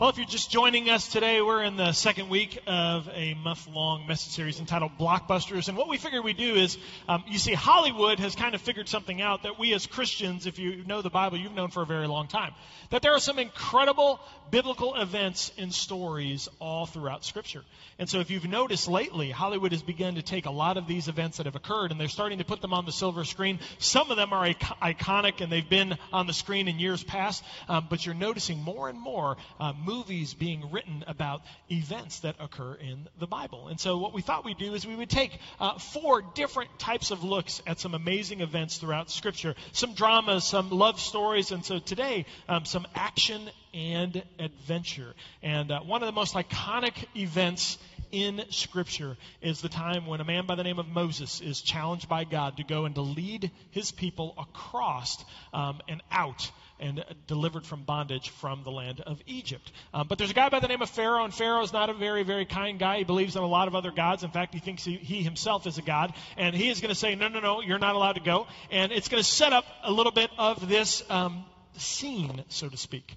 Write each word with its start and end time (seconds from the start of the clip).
Well, 0.00 0.08
if 0.08 0.16
you're 0.16 0.24
just 0.24 0.50
joining 0.50 0.88
us 0.88 1.08
today, 1.08 1.42
we're 1.42 1.62
in 1.62 1.76
the 1.76 1.92
second 1.92 2.30
week 2.30 2.58
of 2.66 3.06
a 3.12 3.34
month 3.34 3.68
long 3.68 4.06
message 4.06 4.32
series 4.32 4.58
entitled 4.58 4.92
Blockbusters. 4.98 5.68
And 5.68 5.76
what 5.76 5.90
we 5.90 5.98
figured 5.98 6.24
we 6.24 6.32
do 6.32 6.54
is, 6.54 6.78
um, 7.06 7.22
you 7.28 7.38
see, 7.38 7.52
Hollywood 7.52 8.18
has 8.18 8.34
kind 8.34 8.54
of 8.54 8.62
figured 8.62 8.88
something 8.88 9.20
out 9.20 9.42
that 9.42 9.58
we 9.58 9.74
as 9.74 9.86
Christians, 9.86 10.46
if 10.46 10.58
you 10.58 10.84
know 10.86 11.02
the 11.02 11.10
Bible, 11.10 11.36
you've 11.36 11.52
known 11.52 11.68
for 11.68 11.82
a 11.82 11.86
very 11.86 12.06
long 12.06 12.28
time. 12.28 12.54
That 12.88 13.02
there 13.02 13.12
are 13.12 13.20
some 13.20 13.38
incredible 13.38 14.20
biblical 14.50 14.94
events 14.94 15.52
and 15.58 15.70
stories 15.70 16.48
all 16.60 16.86
throughout 16.86 17.22
Scripture. 17.22 17.62
And 17.98 18.08
so 18.08 18.20
if 18.20 18.30
you've 18.30 18.48
noticed 18.48 18.88
lately, 18.88 19.30
Hollywood 19.30 19.72
has 19.72 19.82
begun 19.82 20.14
to 20.14 20.22
take 20.22 20.46
a 20.46 20.50
lot 20.50 20.78
of 20.78 20.86
these 20.86 21.08
events 21.08 21.36
that 21.36 21.44
have 21.44 21.56
occurred 21.56 21.90
and 21.90 22.00
they're 22.00 22.08
starting 22.08 22.38
to 22.38 22.44
put 22.44 22.62
them 22.62 22.72
on 22.72 22.86
the 22.86 22.92
silver 22.92 23.26
screen. 23.26 23.58
Some 23.78 24.10
of 24.10 24.16
them 24.16 24.32
are 24.32 24.48
iconic 24.48 25.42
and 25.42 25.52
they've 25.52 25.68
been 25.68 25.98
on 26.10 26.26
the 26.26 26.32
screen 26.32 26.68
in 26.68 26.78
years 26.78 27.04
past, 27.04 27.44
um, 27.68 27.86
but 27.90 28.06
you're 28.06 28.14
noticing 28.14 28.62
more 28.62 28.88
and 28.88 28.98
more 28.98 29.36
uh, 29.60 29.74
movies 29.90 30.34
being 30.34 30.70
written 30.70 31.02
about 31.08 31.42
events 31.68 32.20
that 32.20 32.36
occur 32.38 32.74
in 32.74 33.08
the 33.18 33.26
Bible. 33.26 33.66
And 33.66 33.80
so 33.80 33.98
what 33.98 34.14
we 34.14 34.22
thought 34.22 34.44
we'd 34.44 34.56
do 34.56 34.74
is 34.74 34.86
we 34.86 34.94
would 34.94 35.10
take 35.10 35.36
uh, 35.58 35.78
four 35.78 36.22
different 36.22 36.78
types 36.78 37.10
of 37.10 37.24
looks 37.24 37.60
at 37.66 37.80
some 37.80 37.94
amazing 37.94 38.40
events 38.40 38.78
throughout 38.78 39.10
Scripture, 39.10 39.56
some 39.72 39.94
dramas, 39.94 40.44
some 40.44 40.70
love 40.70 41.00
stories, 41.00 41.50
and 41.50 41.64
so 41.64 41.80
today 41.80 42.24
um, 42.48 42.64
some 42.64 42.86
action 42.94 43.50
and 43.74 44.22
adventure. 44.38 45.12
And 45.42 45.72
uh, 45.72 45.80
one 45.80 46.02
of 46.02 46.06
the 46.06 46.12
most 46.12 46.34
iconic 46.34 46.94
events 47.16 47.76
in 48.12 48.42
Scripture 48.50 49.16
is 49.42 49.60
the 49.60 49.68
time 49.68 50.06
when 50.06 50.20
a 50.20 50.24
man 50.24 50.46
by 50.46 50.54
the 50.54 50.64
name 50.64 50.78
of 50.78 50.86
Moses 50.86 51.40
is 51.40 51.60
challenged 51.62 52.08
by 52.08 52.24
God 52.24 52.58
to 52.58 52.64
go 52.64 52.84
and 52.84 52.94
to 52.94 53.02
lead 53.02 53.50
his 53.72 53.90
people 53.90 54.34
across 54.38 55.24
um, 55.52 55.80
and 55.88 56.00
out 56.12 56.50
and 56.80 57.04
delivered 57.26 57.64
from 57.64 57.82
bondage 57.82 58.30
from 58.30 58.62
the 58.64 58.70
land 58.70 59.00
of 59.00 59.20
Egypt. 59.26 59.70
Um, 59.94 60.06
but 60.08 60.18
there's 60.18 60.30
a 60.30 60.34
guy 60.34 60.48
by 60.48 60.60
the 60.60 60.68
name 60.68 60.82
of 60.82 60.90
Pharaoh, 60.90 61.24
and 61.24 61.32
Pharaoh 61.32 61.62
is 61.62 61.72
not 61.72 61.90
a 61.90 61.94
very, 61.94 62.22
very 62.22 62.46
kind 62.46 62.78
guy. 62.78 62.98
He 62.98 63.04
believes 63.04 63.36
in 63.36 63.42
a 63.42 63.46
lot 63.46 63.68
of 63.68 63.74
other 63.74 63.90
gods. 63.90 64.24
In 64.24 64.30
fact, 64.30 64.54
he 64.54 64.60
thinks 64.60 64.84
he, 64.84 64.96
he 64.96 65.22
himself 65.22 65.66
is 65.66 65.78
a 65.78 65.82
god. 65.82 66.14
And 66.36 66.54
he 66.54 66.68
is 66.68 66.80
going 66.80 66.90
to 66.90 66.94
say, 66.94 67.14
no, 67.14 67.28
no, 67.28 67.40
no, 67.40 67.60
you're 67.60 67.78
not 67.78 67.94
allowed 67.94 68.14
to 68.14 68.20
go. 68.20 68.46
And 68.70 68.92
it's 68.92 69.08
going 69.08 69.22
to 69.22 69.28
set 69.28 69.52
up 69.52 69.64
a 69.82 69.92
little 69.92 70.12
bit 70.12 70.30
of 70.38 70.68
this 70.68 71.02
um, 71.10 71.44
scene, 71.76 72.44
so 72.48 72.68
to 72.68 72.76
speak. 72.76 73.16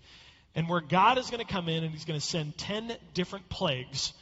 And 0.55 0.69
where 0.69 0.81
God 0.81 1.17
is 1.17 1.29
going 1.29 1.43
to 1.43 1.51
come 1.51 1.69
in 1.69 1.83
and 1.83 1.91
he's 1.91 2.05
going 2.05 2.19
to 2.19 2.25
send 2.25 2.57
10 2.57 2.95
different 3.13 3.49
plagues 3.49 4.13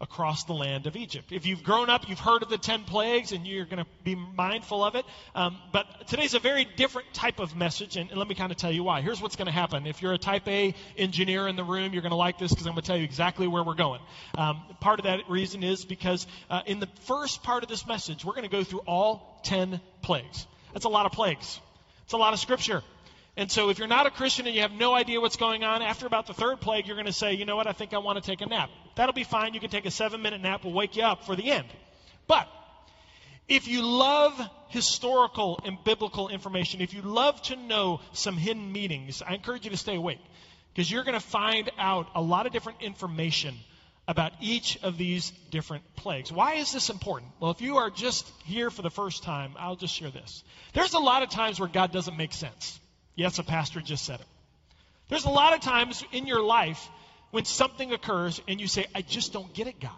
across 0.00 0.44
the 0.44 0.54
land 0.54 0.86
of 0.86 0.96
Egypt. 0.96 1.30
If 1.30 1.44
you've 1.44 1.62
grown 1.62 1.90
up, 1.90 2.08
you've 2.08 2.18
heard 2.20 2.42
of 2.42 2.48
the 2.48 2.56
10 2.56 2.84
plagues 2.84 3.32
and 3.32 3.46
you're 3.46 3.66
going 3.66 3.84
to 3.84 3.86
be 4.02 4.14
mindful 4.14 4.82
of 4.82 4.94
it. 4.94 5.04
Um, 5.34 5.58
but 5.72 6.08
today's 6.08 6.34
a 6.34 6.38
very 6.38 6.64
different 6.64 7.12
type 7.12 7.38
of 7.38 7.54
message, 7.54 7.96
and, 7.96 8.08
and 8.10 8.18
let 8.18 8.26
me 8.26 8.34
kind 8.34 8.50
of 8.50 8.56
tell 8.56 8.72
you 8.72 8.82
why. 8.82 9.02
Here's 9.02 9.20
what's 9.20 9.36
going 9.36 9.46
to 9.46 9.52
happen. 9.52 9.86
If 9.86 10.00
you're 10.00 10.14
a 10.14 10.18
type 10.18 10.48
A 10.48 10.74
engineer 10.96 11.46
in 11.48 11.56
the 11.56 11.64
room, 11.64 11.92
you're 11.92 12.02
going 12.02 12.10
to 12.10 12.16
like 12.16 12.38
this 12.38 12.50
because 12.50 12.66
I'm 12.66 12.72
going 12.72 12.82
to 12.82 12.86
tell 12.86 12.96
you 12.96 13.04
exactly 13.04 13.46
where 13.46 13.62
we're 13.62 13.74
going. 13.74 14.00
Um, 14.36 14.62
part 14.80 15.00
of 15.00 15.04
that 15.04 15.28
reason 15.28 15.62
is 15.62 15.84
because 15.84 16.26
uh, 16.48 16.62
in 16.66 16.80
the 16.80 16.88
first 17.02 17.42
part 17.42 17.62
of 17.62 17.68
this 17.68 17.86
message, 17.86 18.24
we're 18.24 18.34
going 18.34 18.48
to 18.48 18.50
go 18.50 18.64
through 18.64 18.82
all 18.86 19.40
10 19.44 19.80
plagues. 20.00 20.46
That's 20.72 20.86
a 20.86 20.90
lot 20.90 21.04
of 21.04 21.12
plagues. 21.12 21.60
It's 22.04 22.14
a 22.14 22.16
lot 22.18 22.32
of 22.32 22.40
scripture. 22.40 22.82
And 23.36 23.50
so 23.50 23.70
if 23.70 23.78
you're 23.78 23.88
not 23.88 24.06
a 24.06 24.10
Christian 24.10 24.46
and 24.46 24.54
you 24.54 24.62
have 24.62 24.72
no 24.72 24.92
idea 24.94 25.20
what's 25.20 25.36
going 25.36 25.64
on, 25.64 25.82
after 25.82 26.06
about 26.06 26.26
the 26.26 26.34
third 26.34 26.60
plague, 26.60 26.86
you're 26.86 26.96
going 26.96 27.06
to 27.06 27.12
say, 27.12 27.34
you 27.34 27.44
know 27.44 27.56
what, 27.56 27.66
I 27.66 27.72
think 27.72 27.94
I 27.94 27.98
want 27.98 28.22
to 28.22 28.28
take 28.28 28.40
a 28.40 28.46
nap. 28.46 28.70
That'll 29.00 29.14
be 29.14 29.24
fine. 29.24 29.54
You 29.54 29.60
can 29.60 29.70
take 29.70 29.86
a 29.86 29.90
seven 29.90 30.20
minute 30.20 30.42
nap. 30.42 30.62
We'll 30.62 30.74
wake 30.74 30.94
you 30.94 31.04
up 31.04 31.24
for 31.24 31.34
the 31.34 31.50
end. 31.50 31.64
But 32.26 32.46
if 33.48 33.66
you 33.66 33.80
love 33.80 34.38
historical 34.68 35.58
and 35.64 35.82
biblical 35.82 36.28
information, 36.28 36.82
if 36.82 36.92
you 36.92 37.00
love 37.00 37.40
to 37.44 37.56
know 37.56 38.02
some 38.12 38.36
hidden 38.36 38.70
meanings, 38.70 39.22
I 39.26 39.32
encourage 39.32 39.64
you 39.64 39.70
to 39.70 39.78
stay 39.78 39.96
awake 39.96 40.18
because 40.74 40.90
you're 40.90 41.02
going 41.02 41.18
to 41.18 41.26
find 41.26 41.70
out 41.78 42.08
a 42.14 42.20
lot 42.20 42.44
of 42.44 42.52
different 42.52 42.82
information 42.82 43.54
about 44.06 44.32
each 44.42 44.78
of 44.82 44.98
these 44.98 45.30
different 45.50 45.96
plagues. 45.96 46.30
Why 46.30 46.56
is 46.56 46.70
this 46.70 46.90
important? 46.90 47.32
Well, 47.40 47.52
if 47.52 47.62
you 47.62 47.78
are 47.78 47.88
just 47.88 48.30
here 48.44 48.68
for 48.68 48.82
the 48.82 48.90
first 48.90 49.22
time, 49.22 49.54
I'll 49.58 49.76
just 49.76 49.94
share 49.94 50.10
this. 50.10 50.44
There's 50.74 50.92
a 50.92 50.98
lot 50.98 51.22
of 51.22 51.30
times 51.30 51.58
where 51.58 51.70
God 51.70 51.90
doesn't 51.90 52.18
make 52.18 52.34
sense. 52.34 52.78
Yes, 53.14 53.38
a 53.38 53.44
pastor 53.44 53.80
just 53.80 54.04
said 54.04 54.20
it. 54.20 54.26
There's 55.08 55.24
a 55.24 55.30
lot 55.30 55.54
of 55.54 55.60
times 55.60 56.04
in 56.12 56.26
your 56.26 56.42
life 56.42 56.86
when 57.30 57.44
something 57.44 57.92
occurs 57.92 58.40
and 58.48 58.60
you 58.60 58.66
say, 58.66 58.86
I 58.94 59.02
just 59.02 59.32
don't 59.32 59.52
get 59.52 59.66
it, 59.66 59.80
God. 59.80 59.92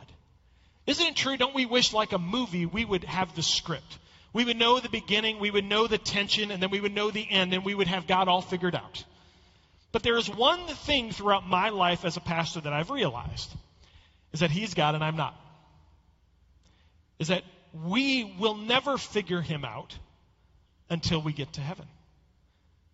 Isn't 0.87 1.07
it 1.07 1.17
true? 1.17 1.37
Don't 1.37 1.55
we 1.55 1.67
wish, 1.67 1.93
like 1.93 2.13
a 2.13 2.19
movie, 2.19 2.67
we 2.67 2.85
would 2.85 3.05
have 3.05 3.35
the 3.35 3.43
script? 3.43 3.99
We 4.33 4.45
would 4.45 4.57
know 4.57 4.81
the 4.81 4.89
beginning, 4.89 5.39
we 5.39 5.51
would 5.51 5.65
know 5.65 5.87
the 5.87 5.99
tension, 5.99 6.51
and 6.51 6.63
then 6.63 6.71
we 6.71 6.81
would 6.81 6.95
know 6.95 7.11
the 7.11 7.29
end, 7.31 7.53
and 7.53 7.65
we 7.65 7.75
would 7.75 7.87
have 7.87 8.07
God 8.07 8.29
all 8.29 8.41
figured 8.41 8.75
out. 8.75 9.05
But 9.93 10.03
there 10.03 10.17
is 10.17 10.29
one 10.29 10.67
thing 10.67 11.13
throughout 11.13 11.47
my 11.47 11.69
life 11.69 12.05
as 12.05 12.17
a 12.17 12.21
pastor 12.21 12.61
that 12.63 12.73
I've 12.73 12.91
realized 12.91 13.53
is 14.33 14.41
that 14.41 14.51
He's 14.51 14.75
God 14.75 14.95
and 14.95 15.05
I'm 15.05 15.17
not. 15.17 15.39
Is 17.19 17.29
that 17.29 17.45
we 17.85 18.25
will 18.39 18.57
never 18.57 18.97
figure 18.97 19.43
Him 19.43 19.65
out 19.65 19.97
until 20.93 21.23
we 21.23 21.33
get 21.33 21.53
to 21.55 21.61
heaven 21.61 21.87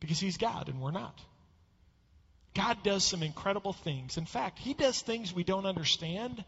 because 0.01 0.21
he's 0.21 0.37
God 0.37 0.69
and 0.69 0.81
we're 0.81 0.93
not. 0.93 1.19
God 2.59 2.83
does 2.83 3.05
some 3.05 3.23
incredible 3.23 3.73
things. 3.73 4.17
In 4.17 4.27
fact, 4.27 4.59
he 4.59 4.75
does 4.75 5.01
things 5.01 5.33
we 5.33 5.45
don't 5.45 5.65
understand, 5.65 6.45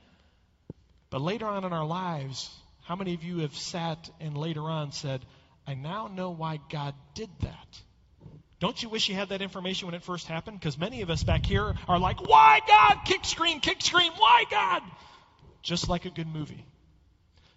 but 1.08 1.20
later 1.20 1.46
on 1.46 1.64
in 1.64 1.72
our 1.72 1.86
lives, 1.86 2.50
how 2.82 2.96
many 2.96 3.14
of 3.14 3.22
you 3.22 3.38
have 3.38 3.54
sat 3.54 4.10
and 4.18 4.36
later 4.36 4.62
on 4.62 4.90
said, 4.90 5.24
I 5.68 5.74
now 5.74 6.08
know 6.08 6.30
why 6.30 6.58
God 6.68 6.94
did 7.14 7.30
that? 7.42 7.80
Don't 8.58 8.82
you 8.82 8.88
wish 8.88 9.08
you 9.08 9.14
had 9.14 9.28
that 9.28 9.40
information 9.40 9.86
when 9.86 9.94
it 9.94 10.02
first 10.02 10.26
happened? 10.26 10.58
Because 10.58 10.76
many 10.76 11.02
of 11.02 11.10
us 11.10 11.22
back 11.22 11.46
here 11.46 11.76
are 11.86 11.98
like, 12.00 12.28
why 12.28 12.58
God? 12.66 13.04
Kick 13.04 13.24
scream, 13.24 13.60
kick 13.60 13.80
scream, 13.80 14.10
why 14.16 14.46
God? 14.50 14.82
Just 15.62 15.88
like 15.88 16.06
a 16.06 16.10
good 16.10 16.26
movie. 16.26 16.66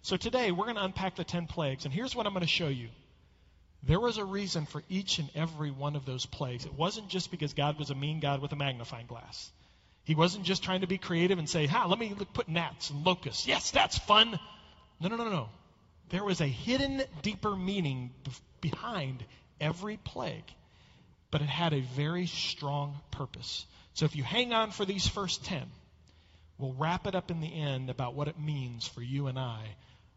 So 0.02 0.16
today 0.16 0.52
we're 0.52 0.66
going 0.66 0.76
to 0.76 0.84
unpack 0.84 1.16
the 1.16 1.24
10 1.24 1.48
plagues, 1.48 1.86
and 1.86 1.92
here's 1.92 2.14
what 2.14 2.24
I'm 2.24 2.32
going 2.32 2.42
to 2.42 2.46
show 2.46 2.68
you. 2.68 2.90
There 3.86 4.00
was 4.00 4.16
a 4.16 4.24
reason 4.24 4.64
for 4.64 4.82
each 4.88 5.18
and 5.18 5.28
every 5.34 5.70
one 5.70 5.94
of 5.94 6.06
those 6.06 6.24
plagues. 6.24 6.64
It 6.64 6.72
wasn't 6.72 7.08
just 7.08 7.30
because 7.30 7.52
God 7.52 7.78
was 7.78 7.90
a 7.90 7.94
mean 7.94 8.18
God 8.20 8.40
with 8.40 8.52
a 8.52 8.56
magnifying 8.56 9.06
glass. 9.06 9.50
He 10.04 10.14
wasn't 10.14 10.44
just 10.44 10.62
trying 10.62 10.80
to 10.80 10.86
be 10.86 10.96
creative 10.96 11.38
and 11.38 11.48
say, 11.48 11.66
ha, 11.66 11.86
let 11.86 11.98
me 11.98 12.14
put 12.32 12.48
gnats 12.48 12.90
and 12.90 13.04
locusts. 13.04 13.46
Yes, 13.46 13.70
that's 13.70 13.98
fun. 13.98 14.38
No, 15.00 15.08
no, 15.08 15.16
no, 15.16 15.28
no. 15.28 15.48
There 16.10 16.24
was 16.24 16.40
a 16.40 16.46
hidden, 16.46 17.02
deeper 17.22 17.54
meaning 17.54 18.12
behind 18.60 19.24
every 19.60 19.98
plague, 19.98 20.44
but 21.30 21.42
it 21.42 21.48
had 21.48 21.74
a 21.74 21.80
very 21.80 22.26
strong 22.26 22.98
purpose. 23.10 23.66
So 23.94 24.06
if 24.06 24.16
you 24.16 24.22
hang 24.22 24.52
on 24.52 24.70
for 24.70 24.84
these 24.84 25.06
first 25.06 25.44
10, 25.44 25.62
we'll 26.58 26.74
wrap 26.74 27.06
it 27.06 27.14
up 27.14 27.30
in 27.30 27.40
the 27.40 27.54
end 27.54 27.90
about 27.90 28.14
what 28.14 28.28
it 28.28 28.38
means 28.38 28.86
for 28.86 29.02
you 29.02 29.26
and 29.26 29.38
I 29.38 29.62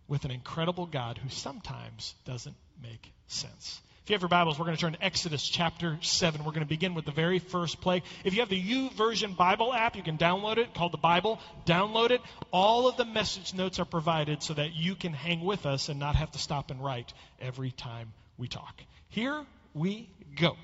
with 0.07 0.23
an 0.23 0.31
incredible 0.31 0.85
God 0.85 1.17
who 1.17 1.29
sometimes 1.29 2.13
doesn't 2.25 2.55
make 2.81 3.11
sense. 3.27 3.81
If 4.07 4.11
you 4.11 4.13
have 4.13 4.21
your 4.21 4.29
Bibles, 4.29 4.57
we're 4.57 4.63
going 4.63 4.77
to 4.77 4.81
turn 4.81 4.93
to 4.93 5.03
Exodus 5.03 5.45
chapter 5.45 5.97
7. 6.01 6.45
We're 6.45 6.51
going 6.51 6.61
to 6.61 6.65
begin 6.65 6.93
with 6.93 7.03
the 7.03 7.11
very 7.11 7.39
first 7.39 7.81
plague. 7.81 8.03
If 8.23 8.33
you 8.33 8.39
have 8.39 8.47
the 8.47 8.61
YouVersion 8.61 9.35
Bible 9.35 9.73
app, 9.73 9.97
you 9.97 10.01
can 10.01 10.17
download 10.17 10.57
it 10.57 10.73
called 10.73 10.93
the 10.93 10.97
Bible. 10.97 11.41
Download 11.65 12.11
it. 12.11 12.21
All 12.51 12.87
of 12.87 12.95
the 12.95 13.03
message 13.03 13.53
notes 13.53 13.79
are 13.79 13.85
provided 13.85 14.41
so 14.41 14.53
that 14.53 14.73
you 14.73 14.95
can 14.95 15.11
hang 15.11 15.41
with 15.41 15.65
us 15.65 15.89
and 15.89 15.99
not 15.99 16.15
have 16.15 16.31
to 16.31 16.39
stop 16.39 16.71
and 16.71 16.81
write 16.81 17.11
every 17.41 17.71
time 17.71 18.13
we 18.37 18.47
talk. 18.47 18.81
Here 19.09 19.45
we 19.73 20.07
go. 20.39 20.55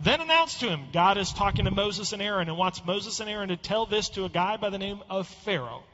Then 0.00 0.20
announce 0.20 0.58
to 0.58 0.68
him, 0.68 0.88
God 0.92 1.16
is 1.16 1.32
talking 1.32 1.64
to 1.64 1.70
Moses 1.70 2.12
and 2.12 2.20
Aaron 2.20 2.48
and 2.48 2.58
wants 2.58 2.84
Moses 2.84 3.20
and 3.20 3.30
Aaron 3.30 3.48
to 3.48 3.56
tell 3.56 3.86
this 3.86 4.10
to 4.10 4.26
a 4.26 4.28
guy 4.28 4.58
by 4.58 4.68
the 4.68 4.76
name 4.76 5.00
of 5.08 5.26
Pharaoh. 5.26 5.84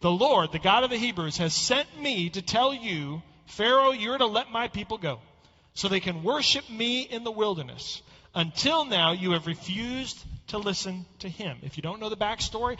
The 0.00 0.10
Lord, 0.12 0.52
the 0.52 0.60
God 0.60 0.84
of 0.84 0.90
the 0.90 0.98
Hebrews, 0.98 1.38
has 1.38 1.52
sent 1.52 1.88
me 2.00 2.30
to 2.30 2.42
tell 2.42 2.72
you, 2.72 3.22
Pharaoh, 3.48 3.90
you're 3.90 4.18
to 4.18 4.26
let 4.26 4.50
my 4.50 4.68
people 4.68 4.98
go, 4.98 5.20
so 5.74 5.88
they 5.88 6.00
can 6.00 6.22
worship 6.22 6.68
me 6.70 7.02
in 7.02 7.24
the 7.24 7.30
wilderness. 7.30 8.02
Until 8.34 8.84
now, 8.84 9.12
you 9.12 9.32
have 9.32 9.46
refused 9.46 10.22
to 10.48 10.58
listen 10.58 11.06
to 11.20 11.28
him. 11.28 11.58
If 11.62 11.76
you 11.76 11.82
don't 11.82 12.00
know 12.00 12.10
the 12.10 12.16
backstory, 12.16 12.78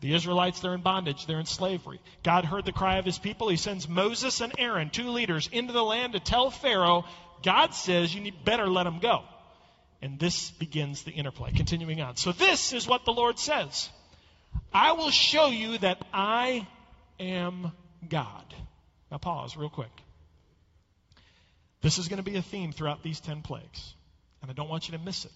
the 0.00 0.14
Israelites, 0.14 0.60
they're 0.60 0.74
in 0.74 0.82
bondage, 0.82 1.26
they're 1.26 1.40
in 1.40 1.46
slavery. 1.46 2.00
God 2.22 2.44
heard 2.44 2.64
the 2.64 2.72
cry 2.72 2.98
of 2.98 3.04
his 3.04 3.18
people. 3.18 3.48
He 3.48 3.56
sends 3.56 3.88
Moses 3.88 4.40
and 4.40 4.52
Aaron, 4.58 4.90
two 4.90 5.10
leaders, 5.10 5.48
into 5.50 5.72
the 5.72 5.82
land 5.82 6.12
to 6.12 6.20
tell 6.20 6.50
Pharaoh, 6.50 7.04
God 7.42 7.74
says 7.74 8.14
you 8.14 8.20
need 8.20 8.44
better 8.44 8.66
let 8.66 8.84
them 8.84 9.00
go. 9.00 9.22
And 10.00 10.18
this 10.18 10.50
begins 10.50 11.02
the 11.02 11.12
interplay. 11.12 11.52
Continuing 11.52 12.00
on. 12.00 12.16
So 12.16 12.32
this 12.32 12.72
is 12.72 12.86
what 12.86 13.04
the 13.04 13.12
Lord 13.12 13.38
says. 13.38 13.88
I 14.72 14.92
will 14.92 15.10
show 15.10 15.46
you 15.46 15.78
that 15.78 15.98
I 16.12 16.66
am 17.18 17.72
God. 18.08 18.54
Now, 19.10 19.18
pause 19.18 19.56
real 19.56 19.70
quick. 19.70 19.90
This 21.84 21.98
is 21.98 22.08
going 22.08 22.16
to 22.16 22.22
be 22.22 22.36
a 22.36 22.42
theme 22.42 22.72
throughout 22.72 23.02
these 23.02 23.20
10 23.20 23.42
plagues. 23.42 23.94
And 24.40 24.50
I 24.50 24.54
don't 24.54 24.70
want 24.70 24.88
you 24.88 24.96
to 24.96 25.04
miss 25.04 25.26
it. 25.26 25.30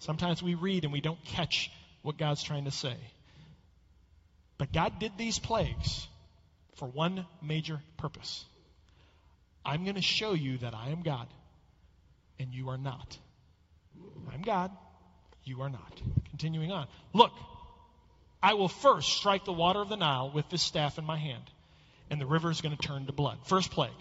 Sometimes 0.00 0.42
we 0.42 0.56
read 0.56 0.82
and 0.82 0.92
we 0.92 1.00
don't 1.00 1.24
catch 1.26 1.70
what 2.02 2.18
God's 2.18 2.42
trying 2.42 2.64
to 2.64 2.72
say. 2.72 2.96
But 4.58 4.72
God 4.72 4.98
did 4.98 5.12
these 5.16 5.38
plagues 5.38 6.08
for 6.74 6.88
one 6.88 7.24
major 7.40 7.80
purpose. 7.98 8.44
I'm 9.64 9.84
going 9.84 9.94
to 9.94 10.02
show 10.02 10.32
you 10.32 10.58
that 10.58 10.74
I 10.74 10.88
am 10.88 11.02
God 11.02 11.28
and 12.40 12.52
you 12.52 12.70
are 12.70 12.78
not. 12.78 13.16
I'm 14.34 14.42
God, 14.42 14.72
you 15.44 15.62
are 15.62 15.70
not. 15.70 16.00
Continuing 16.30 16.72
on. 16.72 16.88
Look, 17.12 17.30
I 18.42 18.54
will 18.54 18.68
first 18.68 19.12
strike 19.12 19.44
the 19.44 19.52
water 19.52 19.82
of 19.82 19.88
the 19.88 19.96
Nile 19.96 20.32
with 20.34 20.50
this 20.50 20.62
staff 20.62 20.98
in 20.98 21.04
my 21.04 21.16
hand, 21.16 21.44
and 22.10 22.20
the 22.20 22.26
river 22.26 22.50
is 22.50 22.60
going 22.60 22.76
to 22.76 22.88
turn 22.88 23.06
to 23.06 23.12
blood. 23.12 23.38
First 23.44 23.70
plague. 23.70 23.92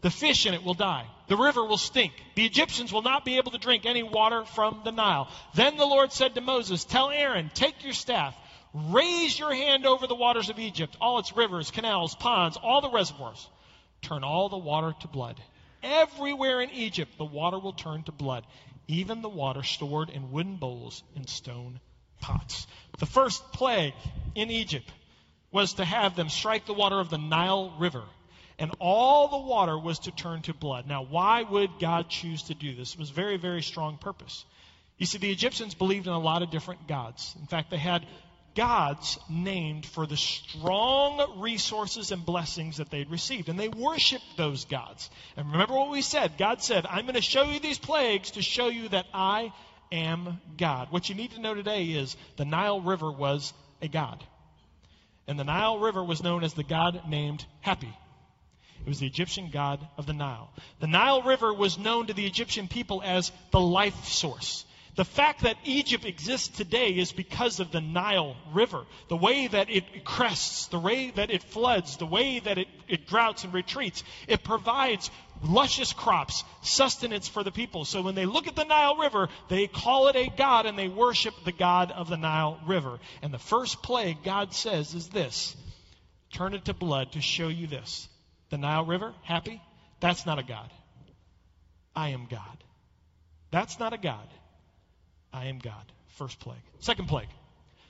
The 0.00 0.10
fish 0.10 0.46
in 0.46 0.54
it 0.54 0.62
will 0.62 0.74
die. 0.74 1.06
The 1.26 1.36
river 1.36 1.64
will 1.64 1.78
stink. 1.78 2.12
The 2.36 2.46
Egyptians 2.46 2.92
will 2.92 3.02
not 3.02 3.24
be 3.24 3.36
able 3.36 3.50
to 3.50 3.58
drink 3.58 3.84
any 3.84 4.02
water 4.02 4.44
from 4.44 4.82
the 4.84 4.92
Nile. 4.92 5.28
Then 5.54 5.76
the 5.76 5.86
Lord 5.86 6.12
said 6.12 6.34
to 6.34 6.40
Moses, 6.40 6.84
Tell 6.84 7.10
Aaron, 7.10 7.50
take 7.52 7.82
your 7.82 7.92
staff, 7.92 8.36
raise 8.72 9.38
your 9.38 9.52
hand 9.52 9.86
over 9.86 10.06
the 10.06 10.14
waters 10.14 10.50
of 10.50 10.58
Egypt, 10.58 10.96
all 11.00 11.18
its 11.18 11.36
rivers, 11.36 11.70
canals, 11.70 12.14
ponds, 12.14 12.56
all 12.56 12.80
the 12.80 12.90
reservoirs. 12.90 13.48
Turn 14.02 14.22
all 14.22 14.48
the 14.48 14.56
water 14.56 14.94
to 15.00 15.08
blood. 15.08 15.40
Everywhere 15.82 16.60
in 16.60 16.70
Egypt, 16.70 17.18
the 17.18 17.24
water 17.24 17.58
will 17.58 17.72
turn 17.72 18.04
to 18.04 18.12
blood, 18.12 18.46
even 18.86 19.22
the 19.22 19.28
water 19.28 19.62
stored 19.62 20.10
in 20.10 20.30
wooden 20.30 20.56
bowls 20.56 21.02
and 21.16 21.28
stone 21.28 21.80
pots. 22.20 22.66
The 22.98 23.06
first 23.06 23.52
plague 23.52 23.94
in 24.34 24.50
Egypt 24.50 24.90
was 25.50 25.74
to 25.74 25.84
have 25.84 26.16
them 26.16 26.28
strike 26.28 26.66
the 26.66 26.74
water 26.74 26.98
of 26.98 27.10
the 27.10 27.18
Nile 27.18 27.74
River, 27.78 28.04
and 28.58 28.72
all 28.80 29.28
the 29.28 29.46
water 29.46 29.78
was 29.78 30.00
to 30.00 30.10
turn 30.10 30.42
to 30.42 30.54
blood. 30.54 30.86
Now, 30.86 31.04
why 31.04 31.42
would 31.42 31.78
God 31.78 32.08
choose 32.08 32.44
to 32.44 32.54
do 32.54 32.74
this? 32.74 32.94
It 32.94 32.98
was 32.98 33.10
very, 33.10 33.36
very 33.36 33.62
strong 33.62 33.98
purpose. 33.98 34.44
You 34.98 35.06
see, 35.06 35.18
the 35.18 35.30
Egyptians 35.30 35.74
believed 35.74 36.08
in 36.08 36.12
a 36.12 36.18
lot 36.18 36.42
of 36.42 36.50
different 36.50 36.88
gods. 36.88 37.36
In 37.38 37.46
fact, 37.46 37.70
they 37.70 37.78
had 37.78 38.04
gods 38.56 39.16
named 39.30 39.86
for 39.86 40.06
the 40.06 40.16
strong 40.16 41.40
resources 41.40 42.10
and 42.10 42.26
blessings 42.26 42.78
that 42.78 42.90
they'd 42.90 43.08
received. 43.08 43.48
And 43.48 43.58
they 43.58 43.68
worshiped 43.68 44.36
those 44.36 44.64
gods. 44.64 45.08
And 45.36 45.52
remember 45.52 45.74
what 45.74 45.90
we 45.90 46.02
said 46.02 46.36
God 46.36 46.60
said, 46.60 46.84
I'm 46.84 47.04
going 47.04 47.14
to 47.14 47.22
show 47.22 47.44
you 47.44 47.60
these 47.60 47.78
plagues 47.78 48.32
to 48.32 48.42
show 48.42 48.68
you 48.68 48.88
that 48.88 49.06
I 49.14 49.52
am 49.92 50.40
God. 50.56 50.88
What 50.90 51.08
you 51.08 51.14
need 51.14 51.30
to 51.32 51.40
know 51.40 51.54
today 51.54 51.84
is 51.84 52.16
the 52.36 52.44
Nile 52.44 52.80
River 52.80 53.12
was 53.12 53.52
a 53.80 53.86
god. 53.86 54.24
And 55.28 55.38
the 55.38 55.44
Nile 55.44 55.78
River 55.78 56.02
was 56.02 56.22
known 56.22 56.42
as 56.42 56.54
the 56.54 56.64
god 56.64 57.02
named 57.08 57.44
Hapi. 57.64 57.94
It 58.88 58.96
was 58.96 59.00
the 59.00 59.06
Egyptian 59.06 59.50
god 59.50 59.86
of 59.98 60.06
the 60.06 60.14
Nile. 60.14 60.50
The 60.80 60.86
Nile 60.86 61.20
River 61.20 61.52
was 61.52 61.76
known 61.76 62.06
to 62.06 62.14
the 62.14 62.24
Egyptian 62.24 62.68
people 62.68 63.02
as 63.04 63.30
the 63.50 63.60
life 63.60 64.06
source. 64.06 64.64
The 64.96 65.04
fact 65.04 65.42
that 65.42 65.58
Egypt 65.64 66.06
exists 66.06 66.48
today 66.48 66.92
is 66.92 67.12
because 67.12 67.60
of 67.60 67.70
the 67.70 67.82
Nile 67.82 68.34
River. 68.54 68.86
The 69.10 69.16
way 69.18 69.46
that 69.46 69.68
it 69.68 70.06
crests, 70.06 70.68
the 70.68 70.78
way 70.78 71.10
that 71.10 71.30
it 71.30 71.42
floods, 71.42 71.98
the 71.98 72.06
way 72.06 72.38
that 72.38 72.56
it, 72.56 72.68
it 72.88 73.06
droughts 73.06 73.44
and 73.44 73.52
retreats. 73.52 74.02
It 74.26 74.42
provides 74.42 75.10
luscious 75.42 75.92
crops, 75.92 76.42
sustenance 76.62 77.28
for 77.28 77.44
the 77.44 77.52
people. 77.52 77.84
So 77.84 78.00
when 78.00 78.14
they 78.14 78.24
look 78.24 78.46
at 78.46 78.56
the 78.56 78.64
Nile 78.64 78.96
River, 78.96 79.28
they 79.50 79.66
call 79.66 80.08
it 80.08 80.16
a 80.16 80.32
god 80.34 80.64
and 80.64 80.78
they 80.78 80.88
worship 80.88 81.34
the 81.44 81.52
god 81.52 81.90
of 81.90 82.08
the 82.08 82.16
Nile 82.16 82.58
River. 82.66 83.00
And 83.20 83.34
the 83.34 83.38
first 83.38 83.82
plague 83.82 84.22
God 84.24 84.54
says 84.54 84.94
is 84.94 85.08
this 85.08 85.54
turn 86.32 86.54
it 86.54 86.64
to 86.64 86.72
blood 86.72 87.12
to 87.12 87.20
show 87.20 87.48
you 87.48 87.66
this. 87.66 88.08
The 88.50 88.58
Nile 88.58 88.84
River, 88.84 89.14
Hapi? 89.28 89.60
That's 90.00 90.26
not 90.26 90.38
a 90.38 90.42
god. 90.42 90.70
I 91.94 92.10
am 92.10 92.26
God. 92.30 92.64
That's 93.50 93.78
not 93.78 93.92
a 93.92 93.98
god. 93.98 94.28
I 95.32 95.46
am 95.46 95.58
God. 95.58 95.92
First 96.16 96.40
plague. 96.40 96.58
Second 96.80 97.08
plague. 97.08 97.28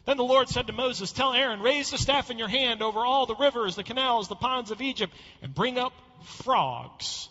Then 0.07 0.17
the 0.17 0.25
Lord 0.25 0.49
said 0.49 0.67
to 0.69 0.73
Moses, 0.73 1.13
Tell 1.13 1.35
Aaron, 1.35 1.61
raise 1.61 1.91
the 1.91 1.99
staff 1.99 2.31
in 2.31 2.39
your 2.39 2.49
hand 2.49 2.83
over 2.83 3.01
all 3.01 3.27
the 3.27 3.35
rivers, 3.35 3.77
the 3.77 3.83
canals, 3.83 4.29
the 4.29 4.37
ponds 4.37 4.71
of 4.71 4.81
Egypt, 4.81 5.13
and 5.43 5.55
bring 5.55 5.79
up 5.79 5.93
frogs 6.25 7.29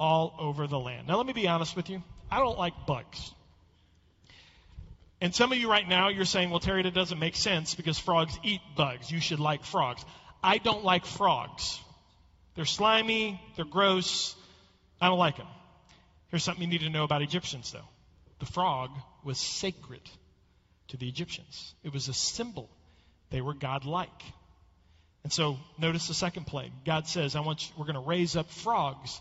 all 0.00 0.34
over 0.38 0.66
the 0.66 0.78
land. 0.78 1.06
Now, 1.06 1.18
let 1.18 1.26
me 1.26 1.34
be 1.34 1.48
honest 1.48 1.76
with 1.76 1.90
you. 1.90 2.02
I 2.30 2.38
don't 2.38 2.58
like 2.58 2.86
bugs. 2.86 3.32
And 5.20 5.34
some 5.34 5.52
of 5.52 5.58
you 5.58 5.68
right 5.68 5.86
now, 5.86 6.08
you're 6.08 6.24
saying, 6.24 6.50
well, 6.50 6.60
Terry, 6.60 6.82
that 6.82 6.94
doesn't 6.94 7.18
make 7.18 7.34
sense 7.34 7.74
because 7.74 7.98
frogs 7.98 8.38
eat 8.42 8.60
bugs. 8.76 9.10
You 9.10 9.20
should 9.20 9.40
like 9.40 9.64
frogs. 9.64 10.04
I 10.42 10.58
don't 10.58 10.84
like 10.84 11.04
frogs. 11.04 11.80
They're 12.58 12.64
slimy, 12.64 13.40
they're 13.54 13.64
gross. 13.64 14.34
I 15.00 15.06
don't 15.06 15.18
like 15.20 15.36
them. 15.36 15.46
Here's 16.32 16.42
something 16.42 16.64
you 16.64 16.68
need 16.68 16.80
to 16.80 16.90
know 16.90 17.04
about 17.04 17.22
Egyptians, 17.22 17.70
though 17.70 17.86
the 18.40 18.46
frog 18.46 18.90
was 19.22 19.38
sacred 19.38 20.00
to 20.88 20.96
the 20.96 21.06
Egyptians. 21.06 21.72
It 21.84 21.92
was 21.92 22.08
a 22.08 22.12
symbol. 22.12 22.68
They 23.30 23.40
were 23.40 23.54
godlike. 23.54 24.22
And 25.22 25.32
so 25.32 25.56
notice 25.78 26.08
the 26.08 26.14
second 26.14 26.48
plague. 26.48 26.72
God 26.84 27.06
says, 27.06 27.36
I 27.36 27.40
want 27.42 27.64
you, 27.64 27.74
we're 27.78 27.84
going 27.84 27.94
to 27.94 28.00
raise 28.00 28.34
up 28.34 28.50
frogs 28.50 29.20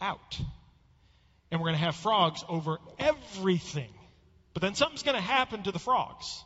out. 0.00 0.40
And 1.50 1.60
we're 1.60 1.66
going 1.66 1.78
to 1.78 1.84
have 1.84 1.96
frogs 1.96 2.42
over 2.48 2.78
everything. 2.98 3.92
But 4.54 4.62
then 4.62 4.74
something's 4.74 5.02
going 5.02 5.16
to 5.16 5.22
happen 5.22 5.64
to 5.64 5.70
the 5.70 5.78
frogs. 5.78 6.42